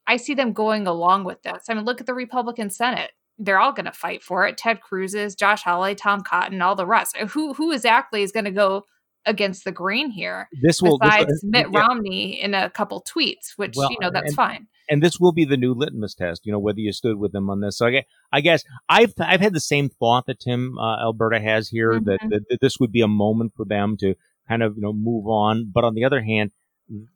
[0.06, 1.64] I see them going along with this.
[1.70, 3.12] I mean, look at the Republican Senate.
[3.38, 4.58] They're all going to fight for it.
[4.58, 7.16] Ted Cruz's, Josh Hawley, Tom Cotton, all the rest.
[7.16, 8.84] Who who exactly is going to go
[9.26, 10.48] against the green here?
[10.62, 11.80] This will besides this Mitt yeah.
[11.80, 14.66] Romney in a couple tweets, which well, you know that's and, fine.
[14.88, 17.50] and this will be the new litmus test, you know, whether you stood with them
[17.50, 17.78] on this.
[17.78, 21.40] So I guess, I guess I've I've had the same thought that Tim uh, Alberta
[21.40, 22.04] has here mm-hmm.
[22.04, 24.14] that, that, that this would be a moment for them to
[24.48, 25.70] kind of you know move on.
[25.72, 26.52] But on the other hand,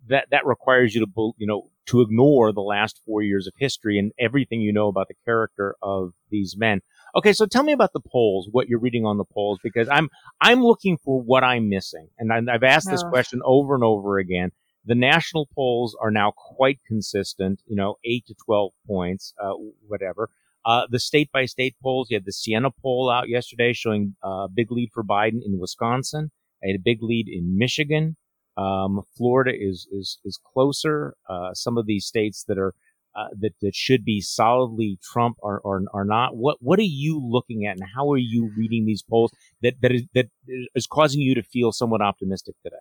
[0.08, 3.98] that that requires you to you know to ignore the last four years of history
[3.98, 6.80] and everything you know about the character of these men.
[7.14, 10.08] Okay, so tell me about the polls, what you're reading on the polls, because I'm
[10.40, 14.50] I'm looking for what I'm missing, and I've asked this question over and over again.
[14.84, 19.52] The national polls are now quite consistent, you know, eight to twelve points, uh,
[19.86, 20.30] whatever.
[20.64, 24.26] Uh, the state by state polls, you had the Siena poll out yesterday showing a
[24.26, 26.30] uh, big lead for Biden in Wisconsin,
[26.64, 28.16] a big lead in Michigan.
[28.56, 31.14] Um, Florida is is is closer.
[31.28, 32.74] Uh, some of these states that are
[33.14, 36.36] uh, that that should be solidly Trump or, are are not.
[36.36, 39.92] What what are you looking at, and how are you reading these polls that that
[39.92, 42.76] is that is causing you to feel somewhat optimistic today?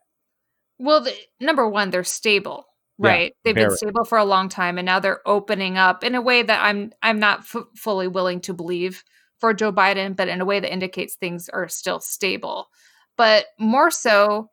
[0.79, 2.65] Well, the, number one, they're stable,
[2.97, 3.33] right?
[3.33, 6.21] Yeah, They've been stable for a long time, and now they're opening up in a
[6.21, 9.03] way that I'm I'm not f- fully willing to believe
[9.39, 12.67] for Joe Biden, but in a way that indicates things are still stable.
[13.17, 14.47] But more so,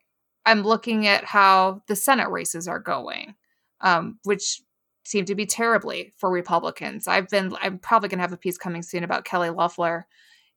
[0.45, 3.35] I'm looking at how the Senate races are going,
[3.81, 4.61] um, which
[5.09, 7.07] seem to be terribly for Republicans.
[7.07, 10.05] I've been, I'm probably going to have a piece coming soon about Kelly Loeffler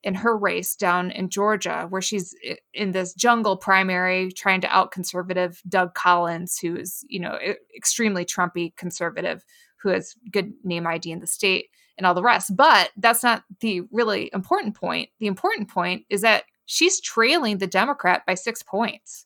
[0.02, 2.34] in her race down in Georgia, where she's
[2.74, 7.38] in this jungle primary trying to out conservative Doug Collins, who is, you know,
[7.74, 9.42] extremely Trumpy conservative,
[9.80, 12.54] who has good name ID in the state and all the rest.
[12.54, 15.08] But that's not the really important point.
[15.18, 19.24] The important point is that she's trailing the Democrat by six points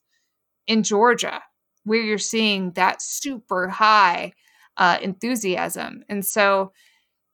[0.69, 1.43] in Georgia,
[1.83, 4.35] where you're seeing that super high
[4.77, 6.03] uh, enthusiasm.
[6.09, 6.73] And so,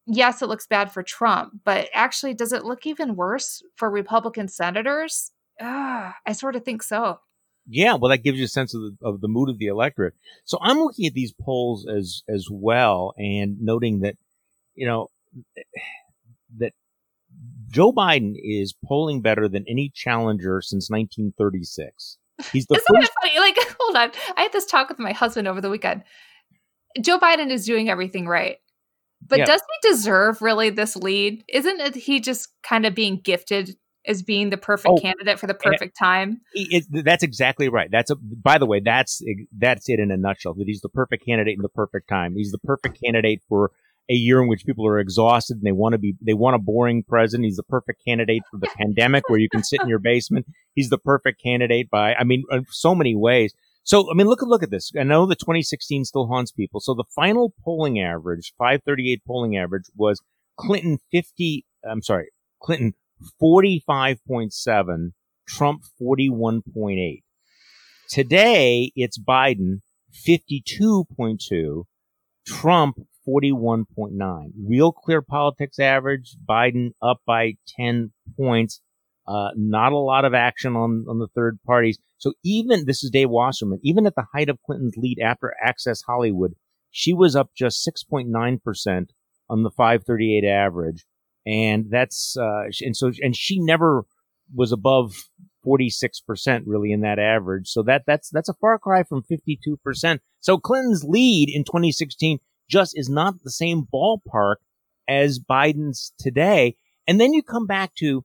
[0.07, 4.49] yes, it looks bad for Trump, but actually, does it look even worse for Republican
[4.49, 5.33] senators?
[5.61, 7.21] Uh, I sort of think so.
[7.69, 10.15] Yeah, well, that gives you a sense of the, of the mood of the electorate.
[10.45, 14.17] So I'm looking at these polls as as well, and noting that
[14.75, 15.11] you know
[16.59, 16.73] that
[17.69, 22.19] Joe Biden is polling better than any challenger since 1936.
[22.53, 23.39] He's the Isn't first- funny?
[23.39, 24.11] Like, hold on.
[24.37, 26.03] I had this talk with my husband over the weekend.
[27.01, 28.59] Joe Biden is doing everything right.
[29.27, 29.45] But yeah.
[29.45, 31.45] does he deserve really this lead?
[31.49, 35.47] Isn't it he just kind of being gifted as being the perfect oh, candidate for
[35.47, 36.41] the perfect time?
[36.55, 37.89] It, that's exactly right.
[37.91, 39.23] That's a, by the way, that's
[39.57, 40.55] that's it in a nutshell.
[40.55, 42.35] That he's the perfect candidate in the perfect time.
[42.35, 43.71] He's the perfect candidate for
[44.11, 46.59] a year in which people are exhausted and they want to be they want a
[46.59, 47.45] boring president.
[47.45, 50.47] He's the perfect candidate for the pandemic where you can sit in your basement.
[50.75, 53.55] He's the perfect candidate by I mean so many ways.
[53.85, 54.93] So I mean look at look at this.
[54.99, 56.81] I know the 2016 still haunts people.
[56.81, 60.21] So the final polling average, 538 polling average was
[60.59, 62.29] Clinton 50 I'm sorry,
[62.63, 62.95] Clinton
[63.41, 65.13] 45.7,
[65.49, 67.23] Trump 41.8.
[68.09, 69.81] Today it's Biden
[70.27, 71.85] 52.2,
[72.47, 74.53] Trump 41.9.
[74.67, 78.81] Real clear politics average, Biden up by 10 points.
[79.27, 81.99] Uh, not a lot of action on, on the third parties.
[82.19, 86.03] So even, this is Dave Wasserman, even at the height of Clinton's lead after Access
[86.03, 86.55] Hollywood,
[86.91, 89.07] she was up just 6.9%
[89.49, 91.05] on the 538 average.
[91.47, 94.05] And that's, uh, and so, and she never
[94.55, 95.15] was above
[95.67, 97.69] 46% really in that average.
[97.69, 100.19] So that, that's, that's a far cry from 52%.
[100.41, 104.57] So Clinton's lead in 2016 just is not the same ballpark
[105.09, 106.77] as Biden's today.
[107.07, 108.25] And then you come back to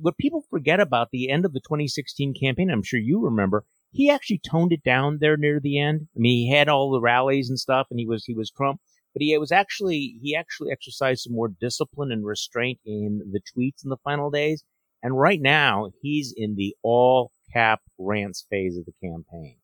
[0.00, 2.70] what people forget about the end of the 2016 campaign.
[2.70, 6.08] I'm sure you remember he actually toned it down there near the end.
[6.16, 8.80] I mean, he had all the rallies and stuff and he was, he was Trump,
[9.12, 13.82] but he was actually, he actually exercised some more discipline and restraint in the tweets
[13.82, 14.62] in the final days.
[15.02, 19.56] And right now he's in the all cap rants phase of the campaign.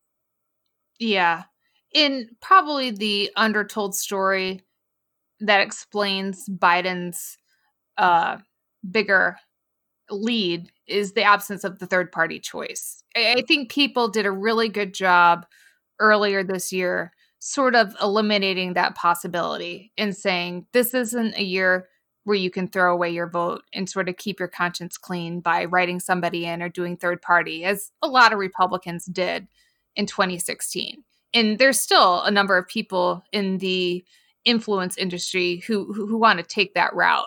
[0.99, 1.45] Yeah
[1.97, 4.61] in probably the undertold story
[5.41, 7.39] that explains Biden's
[7.97, 8.37] uh,
[8.89, 9.39] bigger
[10.11, 13.03] lead is the absence of the third party choice.
[13.16, 15.47] I think people did a really good job
[15.99, 21.88] earlier this year, sort of eliminating that possibility and saying this isn't a year
[22.25, 25.64] where you can throw away your vote and sort of keep your conscience clean by
[25.64, 29.47] writing somebody in or doing third party, as a lot of Republicans did
[29.95, 31.05] in 2016
[31.37, 34.05] and there's still a number of people in the
[34.45, 37.27] influence industry who who, who want to take that route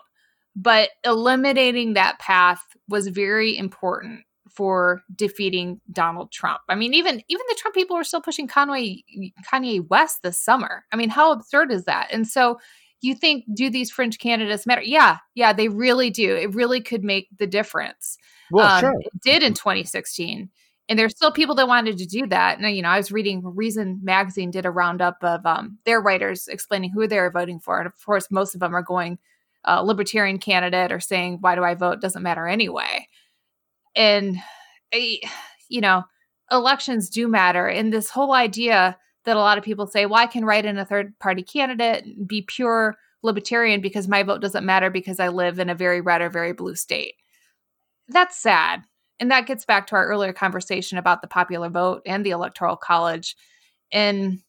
[0.61, 6.59] but eliminating that path was very important for defeating Donald Trump.
[6.67, 9.03] I mean, even even the Trump people are still pushing Kanye
[9.49, 10.83] Kanye West this summer.
[10.91, 12.09] I mean, how absurd is that?
[12.11, 12.59] And so
[12.99, 14.81] you think do these fringe candidates matter?
[14.81, 16.35] Yeah, yeah, they really do.
[16.35, 18.17] It really could make the difference.
[18.51, 18.93] Well, um, sure.
[18.99, 20.49] It did in 2016.
[20.89, 22.57] And there's still people that wanted to do that.
[22.57, 26.47] And, you know, I was reading Reason Magazine did a roundup of um, their writers
[26.47, 27.77] explaining who they were voting for.
[27.77, 29.19] And of course, most of them are going
[29.69, 32.01] uh, libertarian candidate or saying, why do I vote?
[32.01, 33.07] Doesn't matter anyway.
[33.95, 34.37] And,
[34.91, 36.03] you know,
[36.51, 37.67] elections do matter.
[37.67, 40.77] And this whole idea that a lot of people say, well, I can write in
[40.77, 45.27] a third party candidate and be pure libertarian because my vote doesn't matter because I
[45.27, 47.15] live in a very red or very blue state.
[48.07, 48.81] That's sad.
[49.19, 52.77] And that gets back to our earlier conversation about the popular vote and the electoral
[52.77, 53.35] college.
[53.91, 54.39] And,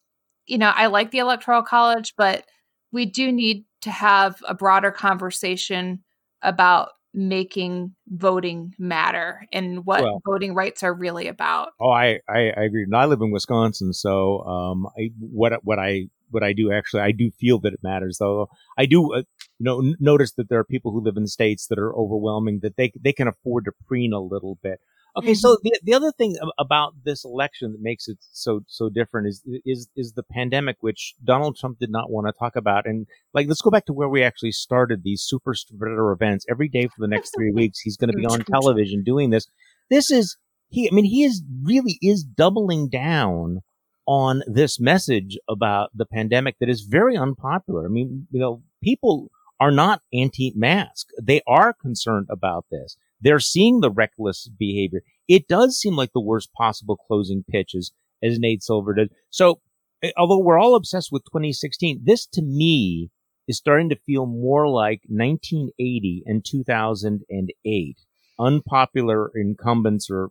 [0.47, 2.47] you know, I like the electoral college, but
[2.93, 6.03] we do need to have a broader conversation
[6.43, 11.71] about making voting matter and what well, voting rights are really about.
[11.81, 12.85] Oh, I, I, I agree.
[12.85, 17.03] And I live in Wisconsin, so um, I, what what I what I do actually
[17.03, 18.19] I do feel that it matters.
[18.19, 19.23] Though I do uh,
[19.59, 22.61] you know n- notice that there are people who live in states that are overwhelming
[22.63, 24.81] that they they can afford to preen a little bit.
[25.17, 25.35] Okay, mm-hmm.
[25.35, 29.43] so the the other thing about this election that makes it so so different is
[29.65, 32.87] is is the pandemic, which Donald Trump did not want to talk about.
[32.87, 36.69] And like, let's go back to where we actually started these super spreader events every
[36.69, 37.81] day for the next three weeks.
[37.81, 39.49] He's going to be on television doing this.
[39.89, 40.37] This is
[40.69, 40.89] he.
[40.89, 43.63] I mean, he is really is doubling down
[44.07, 47.85] on this message about the pandemic that is very unpopular.
[47.85, 52.97] I mean, you know, people are not anti-mask; they are concerned about this.
[53.21, 55.03] They're seeing the reckless behavior.
[55.29, 59.11] It does seem like the worst possible closing pitches, as Nate Silver did.
[59.31, 59.61] So,
[60.03, 63.11] eh, although we're all obsessed with 2016, this to me
[63.47, 67.97] is starting to feel more like 1980 and 2008.
[68.39, 70.31] Unpopular incumbents or,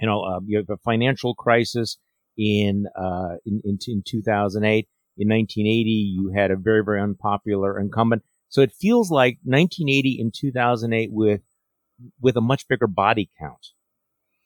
[0.00, 1.98] you know, uh, you have a financial crisis
[2.38, 4.88] in, uh, in, in, in 2008.
[5.18, 8.22] In 1980, you had a very, very unpopular incumbent.
[8.48, 11.40] So it feels like 1980 and 2008 with
[12.20, 13.68] with a much bigger body count.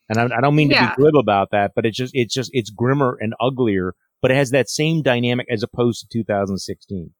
[0.08, 0.90] And I, I don't mean yeah.
[0.90, 4.30] to be glib about that, but it's just it's just it's grimmer and uglier, but
[4.30, 7.12] it has that same dynamic as opposed to 2016.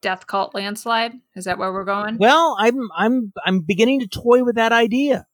[0.00, 2.18] Death cult landslide is that where we're going?
[2.18, 5.26] Well, I'm I'm I'm beginning to toy with that idea.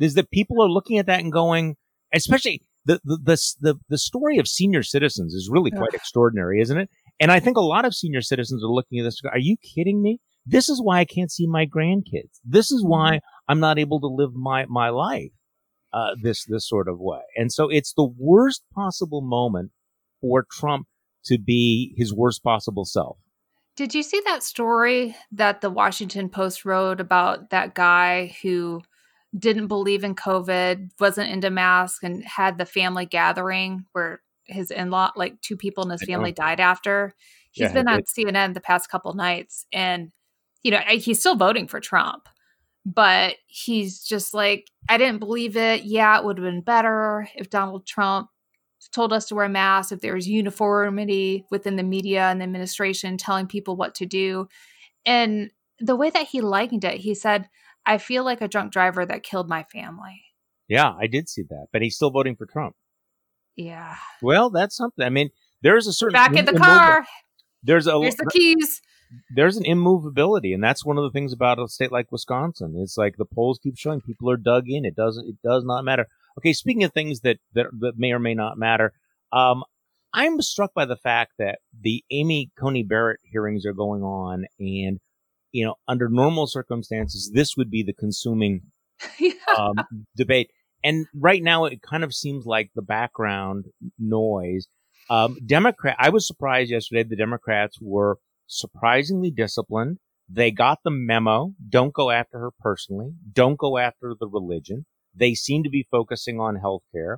[0.00, 1.76] Is that people are looking at that and going,
[2.12, 5.94] especially the the the the, the story of senior citizens is really quite Ugh.
[5.94, 6.90] extraordinary, isn't it?
[7.20, 9.20] And I think a lot of senior citizens are looking at this.
[9.30, 10.20] Are you kidding me?
[10.46, 12.40] This is why I can't see my grandkids.
[12.44, 13.52] This is why mm-hmm.
[13.52, 15.32] I'm not able to live my, my life,
[15.92, 17.22] uh, this, this sort of way.
[17.36, 19.70] And so it's the worst possible moment
[20.20, 20.86] for Trump
[21.26, 23.16] to be his worst possible self.
[23.76, 28.82] Did you see that story that the Washington Post wrote about that guy who
[29.36, 34.90] didn't believe in COVID, wasn't into masks, and had the family gathering where his in
[34.90, 37.14] law, like two people in his family, died after?
[37.50, 40.12] He's yeah, been on it, CNN the past couple nights, and
[40.64, 42.28] you know he's still voting for Trump
[42.84, 45.84] but he's just like, I didn't believe it.
[45.84, 48.28] Yeah, it would have been better if Donald Trump
[48.92, 53.16] told us to wear masks, if there was uniformity within the media and the administration
[53.16, 54.46] telling people what to do.
[55.06, 55.50] And
[55.80, 57.48] the way that he likened it, he said,
[57.86, 60.22] I feel like a drunk driver that killed my family.
[60.68, 62.76] Yeah, I did see that, but he's still voting for Trump.
[63.56, 63.96] Yeah.
[64.20, 65.04] Well, that's something.
[65.04, 65.30] I mean,
[65.62, 67.06] there's a certain back in the car.
[67.62, 68.82] There's a here's the keys
[69.34, 72.74] there's an immovability, and that's one of the things about a state like Wisconsin.
[72.78, 74.84] It's like the polls keep showing people are dug in.
[74.84, 75.28] It doesn't.
[75.28, 76.06] It does not matter.
[76.38, 78.92] Okay, speaking of things that that, that may or may not matter,
[79.32, 79.64] um,
[80.12, 85.00] I'm struck by the fact that the Amy Coney Barrett hearings are going on, and
[85.52, 88.62] you know, under normal circumstances, this would be the consuming
[89.18, 89.32] yeah.
[89.56, 89.74] um,
[90.16, 90.50] debate.
[90.82, 93.66] And right now, it kind of seems like the background
[93.98, 94.66] noise.
[95.08, 95.96] Um, Democrat.
[95.98, 97.04] I was surprised yesterday.
[97.04, 99.98] The Democrats were surprisingly disciplined.
[100.28, 101.52] They got the memo.
[101.68, 103.12] Don't go after her personally.
[103.32, 104.86] Don't go after the religion.
[105.14, 107.16] They seem to be focusing on healthcare.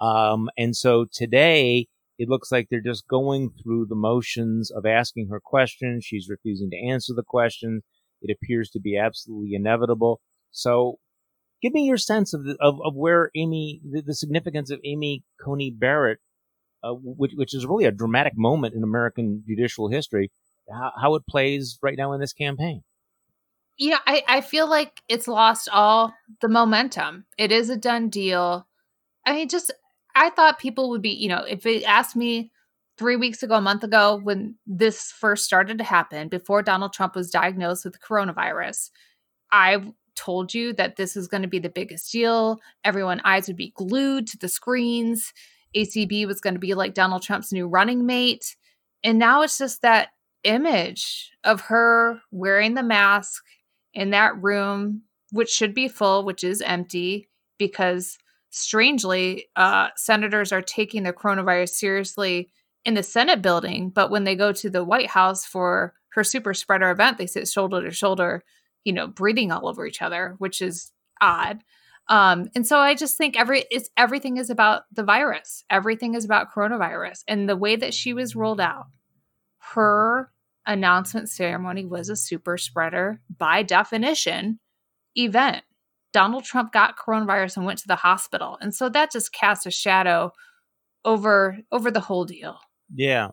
[0.00, 1.86] Um, and so today
[2.18, 6.04] it looks like they're just going through the motions of asking her questions.
[6.04, 7.82] She's refusing to answer the questions.
[8.20, 10.20] It appears to be absolutely inevitable.
[10.50, 10.96] So
[11.62, 15.22] give me your sense of, the, of, of where Amy, the, the, significance of Amy
[15.40, 16.18] Coney Barrett,
[16.82, 20.32] uh, which, which is really a dramatic moment in American judicial history
[20.70, 22.82] how, how it plays right now in this campaign.
[23.78, 27.26] Yeah, I, I feel like it's lost all the momentum.
[27.38, 28.66] It is a done deal.
[29.24, 29.72] I mean, just
[30.16, 32.50] I thought people would be, you know, if they asked me
[32.98, 37.14] three weeks ago, a month ago, when this first started to happen, before Donald Trump
[37.14, 38.90] was diagnosed with coronavirus,
[39.52, 42.58] I told you that this is going to be the biggest deal.
[42.82, 45.32] Everyone eyes would be glued to the screens.
[45.76, 48.56] ACB was going to be like Donald Trump's new running mate.
[49.04, 50.08] And now it's just that
[50.44, 53.42] image of her wearing the mask
[53.94, 57.28] in that room, which should be full, which is empty
[57.58, 58.18] because
[58.50, 62.50] strangely, uh, senators are taking the coronavirus seriously
[62.84, 66.54] in the Senate building, but when they go to the White House for her super
[66.54, 68.42] spreader event, they sit shoulder to shoulder,
[68.84, 71.60] you know, breathing all over each other, which is odd.
[72.08, 75.64] Um, and so I just think every it's everything is about the virus.
[75.68, 77.22] Everything is about coronavirus.
[77.28, 78.86] And the way that she was rolled out,
[79.74, 80.30] her
[80.66, 84.60] announcement ceremony was a super spreader by definition
[85.16, 85.62] event.
[86.12, 88.58] Donald Trump got coronavirus and went to the hospital.
[88.60, 90.32] And so that just casts a shadow
[91.04, 92.58] over over the whole deal.
[92.94, 93.28] Yeah.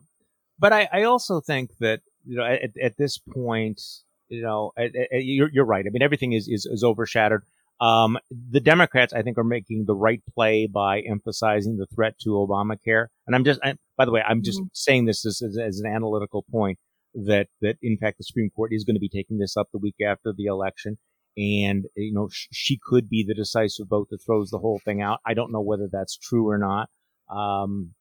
[0.59, 3.81] But I, I also think that, you know, at, at this point,
[4.29, 5.85] you know, at, at, you're, you're right.
[5.85, 7.41] I mean, everything is, is, is overshadowed.
[7.81, 12.29] Um, the Democrats, I think, are making the right play by emphasizing the threat to
[12.29, 13.07] Obamacare.
[13.27, 14.67] And I'm just, I, by the way, I'm just mm-hmm.
[14.73, 16.79] saying this as, as, as, an analytical point
[17.13, 19.79] that, that in fact, the Supreme Court is going to be taking this up the
[19.79, 20.97] week after the election.
[21.37, 25.01] And, you know, sh- she could be the decisive vote that throws the whole thing
[25.01, 25.19] out.
[25.25, 26.89] I don't know whether that's true or not.
[27.29, 27.93] Um,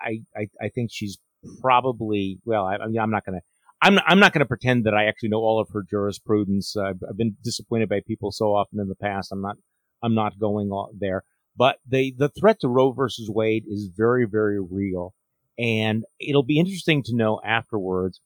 [0.00, 1.18] I, I, I think she's
[1.60, 3.44] probably, well, I, I mean, I'm not going to,
[3.82, 6.76] I'm I'm not going to pretend that I actually know all of her jurisprudence.
[6.76, 9.32] Uh, I've been disappointed by people so often in the past.
[9.32, 9.56] I'm not
[10.02, 11.24] I'm not going there.
[11.56, 15.14] But the the threat to Roe versus Wade is very very real,
[15.58, 18.20] and it'll be interesting to know afterwards,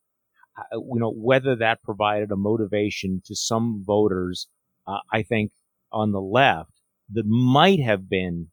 [0.58, 4.48] uh, you know, whether that provided a motivation to some voters.
[4.86, 5.50] Uh, I think
[5.90, 6.70] on the left
[7.12, 8.48] that might have been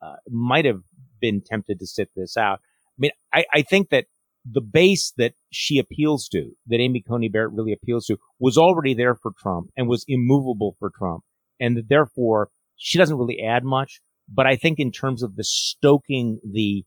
[0.00, 0.82] uh, might have
[1.20, 2.60] been tempted to sit this out.
[2.62, 4.06] I mean, I, I think that
[4.44, 8.94] the base that she appeals to, that Amy Coney Barrett really appeals to, was already
[8.94, 11.22] there for Trump and was immovable for Trump.
[11.60, 14.00] And that therefore she doesn't really add much.
[14.28, 16.84] But I think in terms of the stoking the,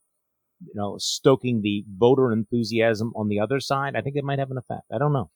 [0.59, 4.51] you know, stoking the voter enthusiasm on the other side, I think it might have
[4.51, 4.83] an effect.
[4.93, 5.29] I don't know.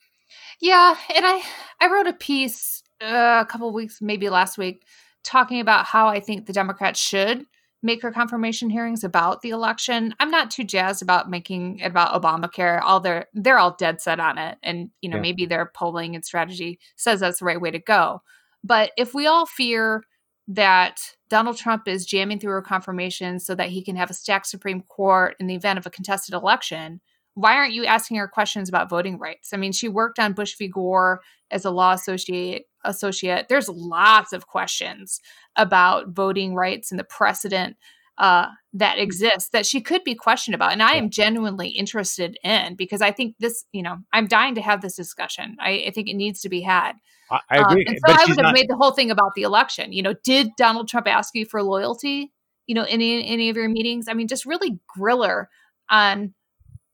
[0.59, 0.95] Yeah.
[1.15, 1.41] And I,
[1.79, 4.85] I wrote a piece uh, a couple weeks, maybe last week,
[5.23, 7.45] talking about how I think the Democrats should
[7.83, 10.13] make her confirmation hearings about the election.
[10.19, 12.81] I'm not too jazzed about making it about Obamacare.
[12.83, 14.57] All they're they're all dead set on it.
[14.61, 15.21] And, you know, yeah.
[15.21, 18.21] maybe their polling and strategy says that's the right way to go.
[18.63, 20.03] But if we all fear
[20.47, 24.47] that Donald Trump is jamming through her confirmation so that he can have a stacked
[24.47, 27.01] Supreme Court in the event of a contested election,
[27.33, 29.53] why aren't you asking her questions about voting rights?
[29.53, 30.67] I mean, she worked on Bush v.
[30.67, 32.65] Gore as a law associate.
[32.83, 35.21] Associate, there's lots of questions
[35.55, 37.77] about voting rights and the precedent
[38.17, 39.03] uh, that mm-hmm.
[39.03, 43.11] exists that she could be questioned about, and I am genuinely interested in because I
[43.11, 45.57] think this, you know, I'm dying to have this discussion.
[45.59, 46.93] I, I think it needs to be had.
[47.31, 49.11] I, I um, agree, um, and so I would have not- made the whole thing
[49.11, 49.91] about the election.
[49.91, 52.31] You know, did Donald Trump ask you for loyalty?
[52.67, 54.07] You know, any any of your meetings?
[54.07, 55.47] I mean, just really griller
[55.89, 56.33] on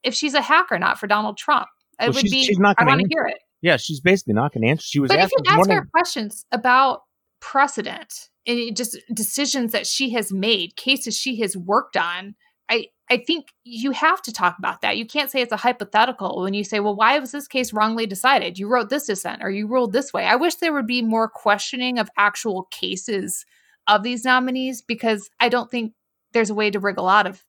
[0.04, 1.68] if she's a hack or not for Donald Trump.
[2.00, 2.44] It well, would she's, be.
[2.46, 3.40] She's not I want to hear it.
[3.62, 4.86] Yeah, she's basically not going to answer.
[4.86, 5.10] She was.
[5.10, 7.02] But if you ask her questions about
[7.40, 12.36] precedent and just decisions that she has made, cases she has worked on,
[12.70, 14.98] I I think you have to talk about that.
[14.98, 18.06] You can't say it's a hypothetical when you say, "Well, why was this case wrongly
[18.06, 18.60] decided?
[18.60, 21.30] You wrote this dissent or you ruled this way." I wish there would be more
[21.30, 23.46] questioning of actual cases
[23.88, 25.94] of these nominees because I don't think
[26.34, 27.44] there's a way to wriggle out of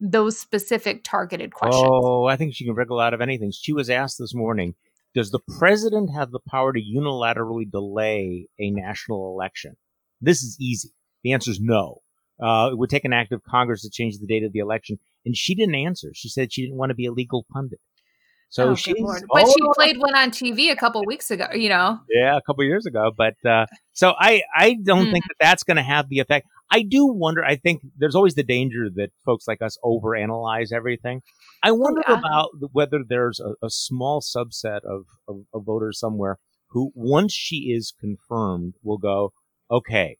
[0.00, 1.84] those specific targeted questions.
[1.86, 3.52] Oh, I think she can wriggle out of anything.
[3.52, 4.74] She was asked this morning,
[5.14, 9.76] does the president have the power to unilaterally delay a national election?
[10.20, 10.90] This is easy.
[11.22, 11.98] The answer is no.
[12.42, 14.98] Uh, it would take an act of Congress to change the date of the election.
[15.24, 16.10] And she didn't answer.
[16.14, 17.80] She said she didn't want to be a legal pundit.
[18.52, 21.46] So oh, she's, but oh, she played one on TV a couple weeks ago.
[21.54, 23.10] You know, yeah, a couple years ago.
[23.16, 25.12] But uh, so I, I don't mm.
[25.12, 26.46] think that that's going to have the effect.
[26.70, 27.42] I do wonder.
[27.42, 31.22] I think there's always the danger that folks like us overanalyze everything.
[31.62, 32.18] I oh, wonder yeah.
[32.18, 36.38] about whether there's a, a small subset of, of, of, voters somewhere
[36.72, 39.32] who, once she is confirmed, will go,
[39.70, 40.18] okay,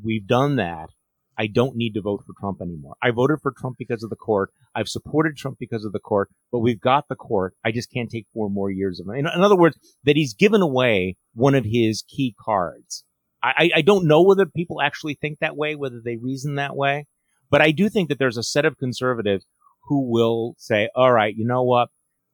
[0.00, 0.90] we've done that.
[1.36, 2.94] I don't need to vote for Trump anymore.
[3.02, 4.50] I voted for Trump because of the court.
[4.74, 7.54] I've supported Trump because of the court, but we've got the court.
[7.64, 9.18] I just can't take four more years of it.
[9.18, 13.04] In, in other words, that he's given away one of his key cards.
[13.42, 17.06] I, I don't know whether people actually think that way, whether they reason that way,
[17.50, 19.44] but I do think that there's a set of conservatives
[19.82, 21.88] who will say, all right, you know what?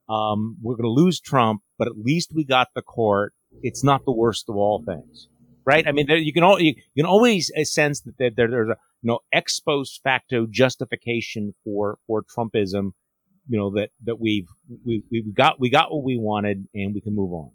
[0.08, 3.32] Um, we're going to lose Trump, but at least we got the court.
[3.62, 5.28] It's not the worst of all things,
[5.64, 5.86] right?
[5.86, 9.08] I mean, there, you can all, you, can always sense that there, there's a, you
[9.08, 12.92] know, ex post facto justification for, for Trumpism,
[13.48, 14.48] you know, that, that we've,
[14.84, 17.50] we, we got, we got what we wanted and we can move on.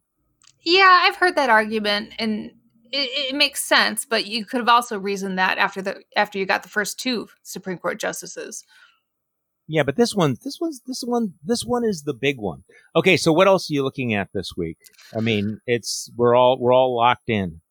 [0.63, 2.51] Yeah, I've heard that argument and
[2.91, 6.45] it, it, makes sense, but you could have also reasoned that after the after you
[6.45, 8.63] got the first two Supreme Court justices.
[9.67, 12.63] Yeah, but this one, this one's this one, this one is the big one.
[12.95, 14.77] Okay, so what else are you looking at this week?
[15.15, 17.61] I mean, it's we're all we're all locked in.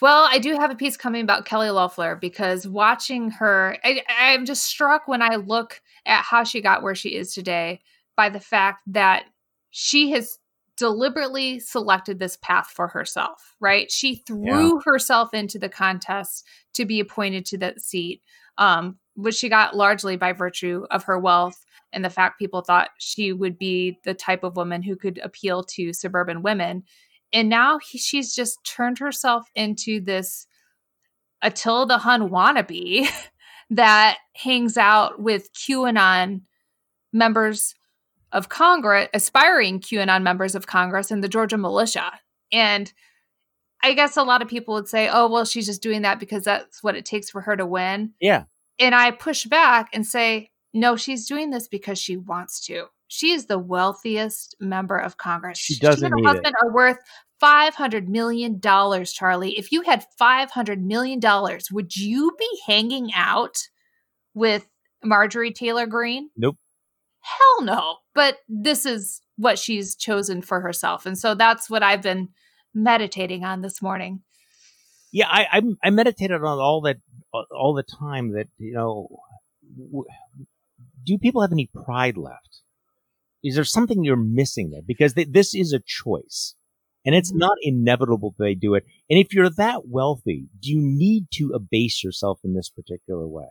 [0.00, 4.44] Well, I do have a piece coming about Kelly Loeffler because watching her, I, I'm
[4.44, 7.80] just struck when I look at how she got where she is today
[8.16, 9.24] by the fact that
[9.70, 10.38] she has
[10.76, 13.90] deliberately selected this path for herself, right?
[13.90, 14.80] She threw yeah.
[14.84, 16.44] herself into the contest
[16.74, 18.22] to be appointed to that seat,
[18.56, 22.90] um, which she got largely by virtue of her wealth and the fact people thought
[22.98, 26.84] she would be the type of woman who could appeal to suburban women.
[27.32, 30.46] And now he, she's just turned herself into this
[31.42, 33.08] Attila the Hun wannabe
[33.70, 36.42] that hangs out with QAnon
[37.12, 37.74] members
[38.32, 42.12] of Congress, aspiring QAnon members of Congress and the Georgia militia.
[42.52, 42.92] And
[43.82, 46.44] I guess a lot of people would say, oh, well, she's just doing that because
[46.44, 48.12] that's what it takes for her to win.
[48.20, 48.44] Yeah.
[48.78, 52.86] And I push back and say, no, she's doing this because she wants to.
[53.08, 55.58] She is the wealthiest member of Congress.
[55.58, 56.00] She doesn't.
[56.00, 56.66] She and her husband it.
[56.66, 56.98] are worth
[57.40, 59.58] five hundred million dollars, Charlie.
[59.58, 63.56] If you had five hundred million dollars, would you be hanging out
[64.34, 64.68] with
[65.02, 66.28] Marjorie Taylor Greene?
[66.36, 66.56] Nope.
[67.20, 67.96] Hell no.
[68.14, 72.28] But this is what she's chosen for herself, and so that's what I've been
[72.74, 74.20] meditating on this morning.
[75.12, 76.98] Yeah, I I, I meditated on all that
[77.50, 78.32] all the time.
[78.34, 79.08] That you know,
[81.04, 82.62] do people have any pride left?
[83.42, 84.82] Is there something you're missing there?
[84.86, 86.54] Because they, this is a choice.
[87.04, 87.38] And it's mm-hmm.
[87.38, 88.84] not inevitable they do it.
[89.08, 93.46] And if you're that wealthy, do you need to abase yourself in this particular way?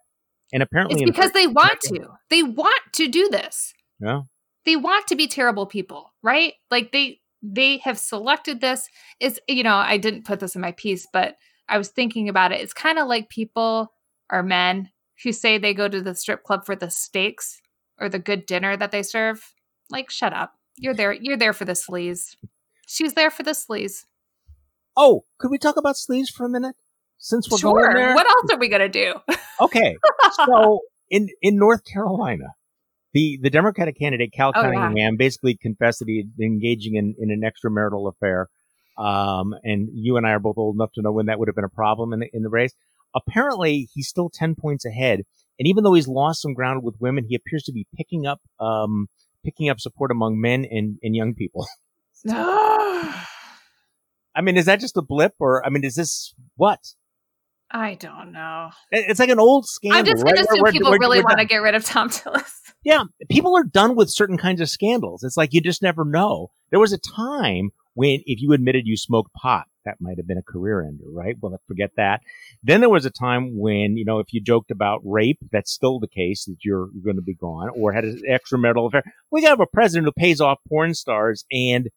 [0.53, 2.07] And apparently, it's because they want to.
[2.29, 3.73] They want to do this.
[3.99, 4.21] Yeah.
[4.65, 6.53] They want to be terrible people, right?
[6.71, 8.87] Like they they have selected this.
[9.19, 11.35] Is you know, I didn't put this in my piece, but
[11.67, 12.61] I was thinking about it.
[12.61, 13.93] It's kind of like people
[14.29, 14.89] are men
[15.23, 17.59] who say they go to the strip club for the steaks
[17.99, 19.53] or the good dinner that they serve.
[19.89, 20.53] Like, shut up.
[20.75, 21.13] You're there.
[21.13, 22.35] You're there for the sleaze.
[22.85, 24.05] She's there for the sleaze.
[24.95, 26.75] Oh, could we talk about sleaze for a minute?
[27.19, 27.73] Since we're sure.
[27.73, 29.15] going there, what else are we gonna do?
[29.61, 29.97] okay,
[30.45, 32.53] so in in North Carolina,
[33.13, 35.09] the the Democratic candidate Cal oh, Cunningham yeah.
[35.17, 38.49] basically confessed that he had been engaging in, in an extramarital affair.
[38.97, 41.55] Um, and you and I are both old enough to know when that would have
[41.55, 42.73] been a problem in the in the race.
[43.15, 45.21] Apparently, he's still 10 points ahead.
[45.59, 48.41] And even though he's lost some ground with women, he appears to be picking up,
[48.59, 49.07] um,
[49.47, 51.65] picking up support among men and, and young people.
[52.27, 53.23] I
[54.43, 56.79] mean, is that just a blip or, I mean, is this what?
[57.71, 58.69] I don't know.
[58.91, 59.99] It's like an old scandal.
[59.99, 60.43] I'm just going right?
[60.43, 62.51] to assume we're, people we're, really want to get rid of Thom Tillis.
[62.83, 65.23] Yeah, people are done with certain kinds of scandals.
[65.23, 66.51] It's like you just never know.
[66.71, 70.37] There was a time when if you admitted you smoked pot, that might have been
[70.37, 71.35] a career ender, right?
[71.41, 72.21] Well, forget that.
[72.61, 75.99] Then there was a time when, you know, if you joked about rape, that's still
[75.99, 79.01] the case that you're going to be gone or had an extramarital affair.
[79.31, 81.89] We have a president who pays off porn stars and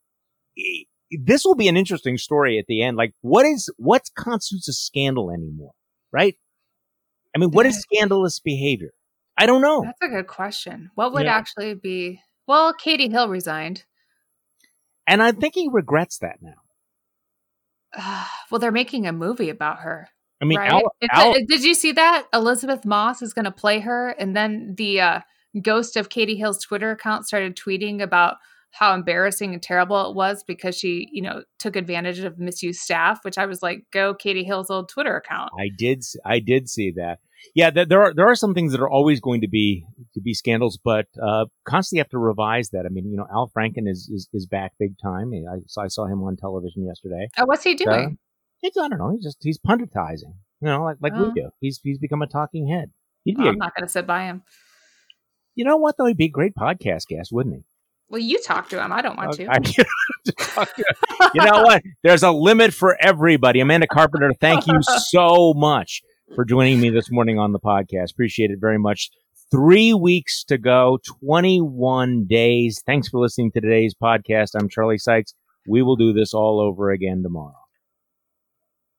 [1.11, 2.97] this will be an interesting story at the end.
[2.97, 5.73] Like what is, what constitutes a scandal anymore,
[6.11, 6.35] right?
[7.37, 8.93] I mean, what is scandalous behavior?
[9.37, 9.83] I don't know.
[9.85, 10.91] That's a good question.
[10.95, 11.37] What would yeah.
[11.37, 12.23] actually be?
[12.47, 13.85] Well, Katie Hill resigned.
[15.11, 16.55] And I think he regrets that now.
[17.97, 20.09] Uh, well, they're making a movie about her.
[20.41, 20.71] I mean, right?
[20.71, 24.75] Al, Al, did you see that Elisabeth Moss is going to play her, and then
[24.79, 25.21] the uh,
[25.61, 28.37] ghost of Katie Hill's Twitter account started tweeting about
[28.71, 33.23] how embarrassing and terrible it was because she, you know, took advantage of misused staff.
[33.23, 35.51] Which I was like, go Katie Hill's old Twitter account.
[35.59, 37.19] I did, I did see that
[37.55, 39.85] yeah, there are there are some things that are always going to be
[40.15, 42.87] to be scandals, but uh, constantly have to revise that.
[42.87, 45.33] I mean, you know, Al Franken is is, is back big time.
[45.33, 47.29] I saw, I saw him on television yesterday.
[47.39, 47.91] Oh, what's he doing?
[47.91, 48.11] Uh,
[48.63, 49.11] it's, I don't know.
[49.13, 50.35] He's just he's punditizing.
[50.61, 51.29] You know, like like oh.
[51.29, 51.51] we do.
[51.61, 52.91] He's he's become a talking head.
[53.25, 54.43] He'd Oh, I'm not going to sit by him.
[55.55, 56.07] You know what though?
[56.07, 57.63] He'd be a great podcast guest, wouldn't he?
[58.09, 58.93] Well, you talk to him.
[58.93, 59.47] I don't want okay.
[59.47, 59.87] to
[61.35, 61.83] you know what?
[62.03, 63.61] There's a limit for everybody.
[63.61, 66.03] Amanda Carpenter, thank you so much
[66.35, 68.13] for joining me this morning on the podcast.
[68.13, 69.11] Appreciate it very much.
[69.51, 72.83] Three weeks to go, 21 days.
[72.87, 74.51] Thanks for listening to today's podcast.
[74.55, 75.35] I'm Charlie Sykes.
[75.67, 77.60] We will do this all over again tomorrow.